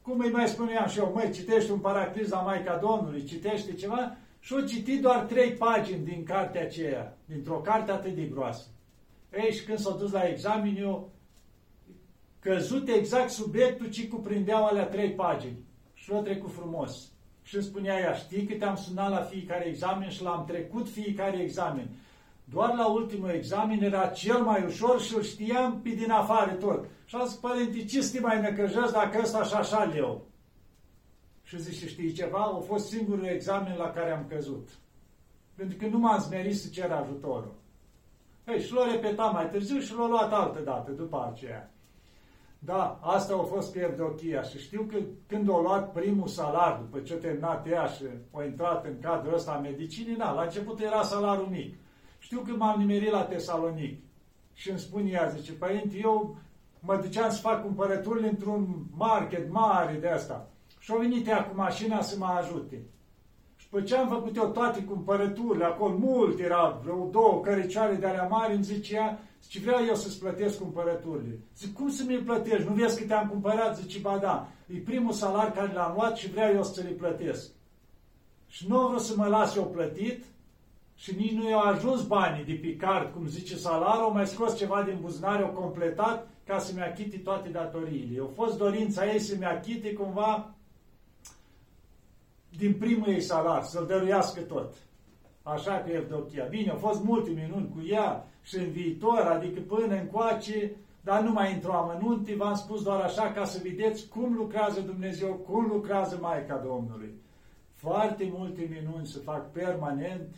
cum 0.02 0.20
îi 0.20 0.32
mai 0.32 0.48
spuneam 0.48 0.88
și 0.88 1.00
eu, 1.00 1.12
măi, 1.16 1.32
citește 1.32 1.72
un 1.72 1.80
paracriz 1.80 2.30
la 2.30 2.42
Maica 2.42 2.78
Domnului, 2.78 3.24
citește 3.24 3.74
ceva, 3.74 4.18
și 4.40 4.54
o 4.54 4.62
citit 4.62 5.02
doar 5.02 5.20
trei 5.20 5.52
pagini 5.52 6.06
din 6.06 6.24
cartea 6.24 6.62
aceea, 6.62 7.18
dintr-o 7.26 7.58
carte 7.58 7.92
atât 7.92 8.16
de 8.16 8.24
groasă. 8.24 8.68
Ei, 9.44 9.54
și 9.54 9.64
când 9.64 9.80
s-au 9.80 9.98
dus 9.98 10.12
la 10.12 10.28
examen, 10.28 10.76
eu 10.78 11.12
căzut 12.40 12.88
exact 12.88 13.30
subiectul 13.30 13.90
ce 13.90 14.08
cuprindeau 14.08 14.66
alea 14.66 14.86
trei 14.86 15.12
pagini. 15.12 15.58
Și 15.94 16.12
l-a 16.12 16.20
trecut 16.22 16.52
frumos. 16.52 17.12
Și 17.44 17.56
îmi 17.56 17.64
spunea 17.64 18.00
ea, 18.00 18.14
știi 18.14 18.46
că 18.46 18.56
te-am 18.56 18.76
sunat 18.76 19.10
la 19.10 19.22
fiecare 19.22 19.66
examen 19.66 20.10
și 20.10 20.24
l-am 20.24 20.46
trecut 20.46 20.90
fiecare 20.90 21.42
examen. 21.42 21.90
Doar 22.44 22.74
la 22.74 22.88
ultimul 22.88 23.30
examen 23.30 23.84
era 23.84 24.08
cel 24.08 24.42
mai 24.42 24.64
ușor 24.66 25.02
și 25.02 25.16
îl 25.16 25.24
știam 25.24 25.82
pe 25.82 25.90
din 25.90 26.12
afară 26.12 26.52
tot. 26.52 26.86
Și 27.06 27.16
am 27.16 27.28
zis, 27.28 27.36
părinte, 27.36 27.86
ce 27.86 28.02
să 28.02 28.12
te 28.16 28.20
mai 28.20 28.42
necăjesc 28.42 28.92
dacă 28.92 29.20
ăsta 29.22 29.44
și 29.44 29.54
așa 29.54 29.94
eu? 29.96 30.26
Și 31.44 31.62
zice, 31.62 31.88
știi 31.88 32.12
ceva? 32.12 32.40
A 32.40 32.60
fost 32.60 32.88
singurul 32.88 33.26
examen 33.26 33.76
la 33.78 33.92
care 33.92 34.12
am 34.12 34.26
căzut. 34.30 34.70
Pentru 35.56 35.78
că 35.78 35.88
nu 35.88 35.98
m-am 35.98 36.20
zmerit 36.20 36.58
să 36.58 36.70
cer 36.70 36.92
ajutorul. 36.92 37.54
Ei, 38.48 38.62
și 38.62 38.74
l-a 38.74 38.92
repetat 38.92 39.34
mai 39.34 39.50
târziu 39.50 39.80
și 39.80 39.96
l-a 39.96 40.08
luat 40.08 40.34
altă 40.34 40.60
dată 40.60 40.92
după 40.92 41.32
aceea. 41.32 41.72
Da, 42.60 43.00
asta 43.02 43.34
a 43.34 43.44
fost 43.44 43.72
cu 43.72 43.80
Evdochia 43.80 44.42
și 44.42 44.60
știu 44.60 44.88
că 44.92 44.98
când 45.28 45.50
a 45.50 45.62
luat 45.62 45.92
primul 45.92 46.28
salar, 46.28 46.78
după 46.78 47.00
ce 47.00 47.14
a 47.14 47.18
terminat 47.18 47.68
ea 47.68 47.86
și 47.86 48.04
a 48.32 48.44
intrat 48.44 48.86
în 48.86 49.00
cadrul 49.02 49.34
ăsta 49.34 49.52
a 49.52 49.60
medicinii, 49.60 50.16
na, 50.16 50.34
la 50.34 50.42
început 50.42 50.80
era 50.80 51.02
salarul 51.02 51.48
mic. 51.48 51.76
Știu 52.20 52.40
că 52.40 52.52
m-am 52.52 52.80
nimerit 52.80 53.12
la 53.12 53.24
Tesalonic 53.24 54.04
și 54.54 54.70
îmi 54.70 54.80
spune 54.80 55.10
ea, 55.10 55.28
zice, 55.28 55.54
părinte, 55.54 55.98
eu 55.98 56.38
mă 56.80 56.96
duceam 56.96 57.30
să 57.30 57.40
fac 57.40 57.62
cumpărăturile 57.62 58.28
într-un 58.28 58.86
market 58.96 59.52
mare 59.52 59.94
de 59.94 60.08
asta. 60.08 60.50
Și 60.80 60.92
a 60.92 60.98
venit 60.98 61.28
ea 61.28 61.44
cu 61.46 61.56
mașina 61.56 62.02
să 62.02 62.18
mă 62.18 62.26
ajute. 62.26 62.82
După 63.70 63.82
ce 63.82 63.96
am 63.96 64.08
făcut 64.08 64.36
eu 64.36 64.48
toate 64.48 64.84
cumpărăturile, 64.84 65.66
acolo 65.66 65.98
mult 65.98 66.40
era, 66.40 66.80
vreo 66.84 67.10
două 67.12 67.42
căricioare 67.42 67.96
de 67.96 68.06
alea 68.06 68.28
mari, 68.28 68.54
îmi 68.54 68.64
zicea, 68.64 69.20
zice, 69.44 69.60
vreau 69.60 69.86
eu 69.86 69.96
să-ți 69.96 70.20
plătesc 70.20 70.58
cumpărăturile. 70.58 71.40
Zic, 71.58 71.74
cum 71.74 71.90
să 71.90 72.04
mi-l 72.08 72.22
plătești? 72.22 72.68
Nu 72.68 72.74
vezi 72.74 73.00
că 73.00 73.06
te-am 73.06 73.28
cumpărat? 73.28 73.78
Zice, 73.78 74.00
ba 74.00 74.18
da, 74.18 74.48
e 74.68 74.78
primul 74.78 75.12
salar 75.12 75.52
care 75.52 75.74
l-am 75.74 75.94
luat 75.96 76.18
și 76.18 76.32
vreau 76.32 76.54
eu 76.54 76.64
să 76.64 76.82
le 76.82 76.90
plătesc. 76.90 77.52
Și 78.48 78.68
nu 78.68 78.78
vreau 78.78 79.00
să 79.00 79.14
mă 79.16 79.28
las 79.28 79.56
eu 79.56 79.66
plătit 79.66 80.24
și 80.96 81.16
nici 81.16 81.32
nu 81.32 81.50
i-au 81.50 81.62
ajuns 81.62 82.04
banii 82.04 82.46
de 82.46 82.60
pe 82.62 82.76
card, 82.76 83.14
cum 83.14 83.28
zice 83.28 83.56
salarul, 83.56 84.04
au 84.04 84.14
mai 84.14 84.28
scos 84.28 84.58
ceva 84.58 84.84
din 84.84 84.98
buzunar, 85.02 85.42
au 85.42 85.50
completat 85.50 86.28
ca 86.46 86.60
să-mi 86.60 86.82
achite 86.82 87.18
toate 87.18 87.50
datoriile. 87.50 88.16
Eu 88.16 88.32
fost 88.36 88.58
dorința 88.58 89.12
ei 89.14 89.20
să-mi 89.20 89.46
achite 89.46 89.94
cumva 89.94 90.57
din 92.58 92.74
primul 92.74 93.08
ei 93.08 93.22
salar, 93.22 93.64
să-l 93.64 93.86
dăruiască 93.86 94.42
tot. 94.42 94.74
Așa 95.44 95.78
că 95.78 95.92
Evdochia. 95.92 96.46
Bine, 96.46 96.70
au 96.70 96.78
fost 96.78 97.04
multe 97.04 97.30
minuni 97.30 97.70
cu 97.70 97.88
ea 97.88 98.28
și 98.44 98.58
în 98.58 98.72
viitor, 98.72 99.20
adică 99.20 99.60
până 99.60 99.96
încoace, 99.96 100.72
dar 101.02 101.22
nu 101.22 101.32
mai 101.32 101.52
intru 101.52 101.72
amănunte, 101.72 102.36
v-am 102.36 102.56
spus 102.56 102.84
doar 102.84 103.02
așa 103.02 103.32
ca 103.32 103.46
să 103.46 103.60
vedeți 103.64 104.08
cum 104.08 104.34
lucrează 104.34 104.80
Dumnezeu, 104.80 105.34
cum 105.34 105.66
lucrează 105.66 106.18
Maica 106.22 106.58
Domnului. 106.58 107.14
Foarte 107.74 108.32
multe 108.34 108.70
minuni 108.72 109.08
se 109.08 109.20
fac 109.20 109.52
permanent 109.52 110.36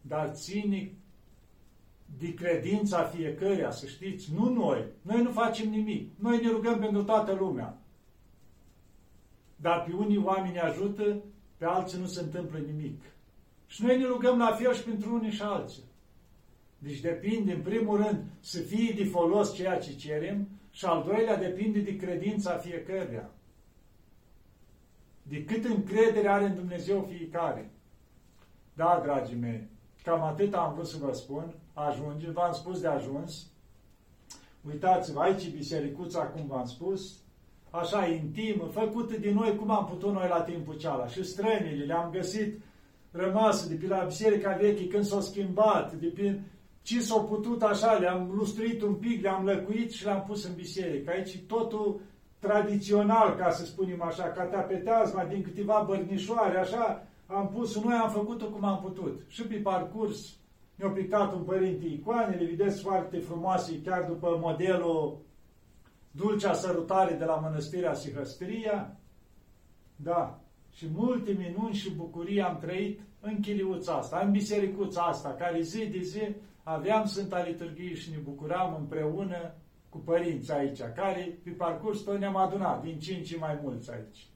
dar 0.00 0.28
ține 0.28 0.92
de 2.18 2.34
credința 2.34 3.02
fiecăruia, 3.02 3.70
să 3.70 3.86
știți, 3.86 4.32
nu 4.34 4.52
noi. 4.52 4.84
Noi 5.02 5.22
nu 5.22 5.30
facem 5.30 5.68
nimic. 5.68 6.10
Noi 6.18 6.40
ne 6.42 6.50
rugăm 6.50 6.78
pentru 6.78 7.02
toată 7.02 7.32
lumea. 7.32 7.78
Dar 9.60 9.84
pe 9.84 9.92
unii 9.92 10.18
oameni 10.18 10.60
ajută, 10.60 11.22
pe 11.56 11.64
alții 11.64 11.98
nu 11.98 12.06
se 12.06 12.20
întâmplă 12.20 12.58
nimic. 12.58 13.02
Și 13.66 13.82
noi 13.82 13.98
ne 13.98 14.06
rugăm 14.06 14.38
la 14.38 14.52
fel 14.52 14.74
și 14.74 14.82
pentru 14.82 15.14
unii 15.14 15.30
și 15.30 15.42
alții. 15.42 15.82
Deci 16.78 17.00
depinde, 17.00 17.52
în 17.52 17.60
primul 17.60 17.96
rând, 17.96 18.24
să 18.40 18.58
fie 18.60 18.92
de 18.96 19.04
folos 19.04 19.54
ceea 19.54 19.78
ce 19.78 19.94
cerem 19.94 20.48
și 20.70 20.84
al 20.84 21.04
doilea 21.06 21.36
depinde 21.36 21.80
de 21.80 21.96
credința 21.96 22.56
fiecăruia. 22.56 23.30
De 25.22 25.44
cât 25.44 25.64
încredere 25.64 26.28
are 26.28 26.44
în 26.44 26.54
Dumnezeu 26.54 27.08
fiecare. 27.16 27.70
Da, 28.74 29.00
dragii 29.02 29.36
mei, 29.36 29.68
cam 30.02 30.22
atât 30.22 30.54
am 30.54 30.74
vrut 30.74 30.86
să 30.86 30.96
vă 31.00 31.12
spun. 31.12 31.54
Ajunge, 31.72 32.30
v-am 32.30 32.52
spus 32.52 32.80
de 32.80 32.86
ajuns. 32.86 33.46
Uitați-vă, 34.66 35.20
aici 35.20 35.50
bisericuța, 35.50 36.22
cum 36.22 36.46
v-am 36.46 36.66
spus, 36.66 37.18
așa 37.70 38.06
intimă, 38.06 38.64
făcută 38.64 39.16
din 39.16 39.34
noi 39.34 39.56
cum 39.56 39.70
am 39.70 39.86
putut 39.86 40.12
noi 40.12 40.28
la 40.28 40.42
timpul 40.42 40.76
ceala. 40.76 41.06
Și 41.06 41.24
străinile 41.24 41.84
le-am 41.84 42.10
găsit 42.10 42.60
rămasă 43.10 43.68
de 43.68 43.74
pe 43.74 43.86
la 43.86 44.04
biserica 44.04 44.56
veche 44.60 44.86
când 44.86 45.04
s-au 45.04 45.20
schimbat, 45.20 45.92
de 45.94 46.06
pe 46.06 46.40
ce 46.82 47.00
s-au 47.00 47.24
putut 47.24 47.62
așa, 47.62 47.92
le-am 47.92 48.30
lustruit 48.34 48.82
un 48.82 48.94
pic, 48.94 49.22
le-am 49.22 49.44
lăcuit 49.44 49.90
și 49.90 50.04
le-am 50.04 50.24
pus 50.26 50.44
în 50.44 50.54
biserică. 50.54 51.10
Aici 51.10 51.38
totul 51.46 52.00
tradițional, 52.38 53.34
ca 53.36 53.50
să 53.50 53.64
spunem 53.64 54.02
așa, 54.02 54.22
ca 54.22 54.42
tapeteazma 54.42 55.24
din 55.24 55.42
câteva 55.42 55.84
bărnișoare, 55.86 56.58
așa, 56.58 57.06
am 57.26 57.48
pus, 57.48 57.82
noi 57.82 57.94
am 57.94 58.10
făcut-o 58.10 58.46
cum 58.46 58.64
am 58.64 58.80
putut. 58.80 59.20
Și 59.28 59.42
pe 59.42 59.54
parcurs 59.54 60.36
ne-a 60.74 60.88
pictat 60.88 61.34
un 61.34 61.42
părinte 61.42 61.86
icoanele, 61.86 62.44
vedeți 62.44 62.82
foarte 62.82 63.18
frumoase, 63.18 63.80
chiar 63.84 64.04
după 64.08 64.38
modelul 64.40 65.18
Dulcea 66.10 66.52
Sărutare 66.52 67.14
de 67.14 67.24
la 67.24 67.34
Mănăstirea 67.34 67.94
Sihăstria. 67.94 68.96
Da, 69.96 70.40
și 70.72 70.86
multe 70.94 71.32
minuni 71.32 71.74
și 71.74 71.94
bucurii 71.94 72.42
am 72.42 72.58
trăit 72.58 73.00
în 73.20 73.40
chiliuța 73.40 73.92
asta, 73.92 74.20
în 74.24 74.30
bisericuța 74.30 75.02
asta, 75.02 75.34
care 75.34 75.60
zi 75.60 75.86
de 75.86 76.00
zi 76.00 76.34
aveam 76.62 77.04
Sfânta 77.04 77.42
Liturghie 77.42 77.94
și 77.94 78.10
ne 78.10 78.16
bucuram 78.16 78.76
împreună 78.78 79.54
cu 79.88 79.98
părinți 79.98 80.52
aici, 80.52 80.80
care 80.94 81.38
pe 81.44 81.50
parcurs 81.50 82.00
tot 82.00 82.18
ne-am 82.18 82.36
adunat, 82.36 82.82
din 82.82 82.98
cinci 82.98 83.38
mai 83.38 83.58
mulți 83.62 83.90
aici. 83.90 84.28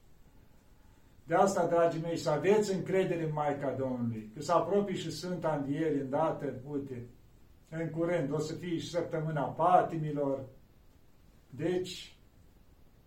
De 1.23 1.35
asta, 1.35 1.67
dragii 1.67 2.01
mei, 2.01 2.17
să 2.17 2.29
aveți 2.29 2.73
încredere 2.73 3.23
în 3.23 3.31
Maica 3.33 3.75
Domnului, 3.77 4.31
că 4.33 4.41
se 4.41 4.51
apropie 4.51 4.95
și 4.95 5.11
Sfânta 5.11 5.55
Înviere 5.59 6.01
îndată, 6.01 6.61
uite, 6.71 7.07
în 7.69 7.89
curând, 7.89 8.33
o 8.33 8.39
să 8.39 8.53
fie 8.53 8.77
și 8.77 8.89
săptămâna 8.89 9.41
patimilor. 9.41 10.45
Deci, 11.55 12.15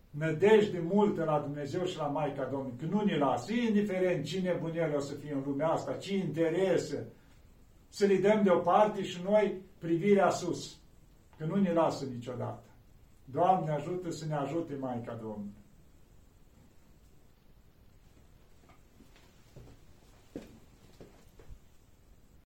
nădejde 0.09 0.79
multă 0.79 1.23
la 1.23 1.39
Dumnezeu 1.39 1.85
și 1.85 1.97
la 1.97 2.07
Maica 2.07 2.45
Domnului, 2.45 2.77
că 2.79 2.85
nu 2.85 3.03
ne 3.03 3.17
lasă, 3.17 3.53
indiferent 3.53 4.25
cine 4.25 4.57
bunel 4.61 4.95
o 4.95 4.99
să 4.99 5.13
fie 5.13 5.33
în 5.33 5.43
lumea 5.45 5.67
asta, 5.67 5.93
ce 5.93 6.15
interese, 6.15 7.07
să 7.89 8.05
le 8.05 8.15
dăm 8.15 8.43
deoparte 8.43 9.03
și 9.03 9.21
noi 9.23 9.61
privirea 9.77 10.29
sus, 10.29 10.77
că 11.37 11.45
nu 11.45 11.55
ne 11.55 11.73
lasă 11.73 12.05
niciodată. 12.05 12.63
Doamne 13.25 13.71
ajută 13.71 14.09
să 14.09 14.25
ne 14.25 14.35
ajute 14.35 14.75
Maica 14.79 15.13
Domnului. 15.13 15.58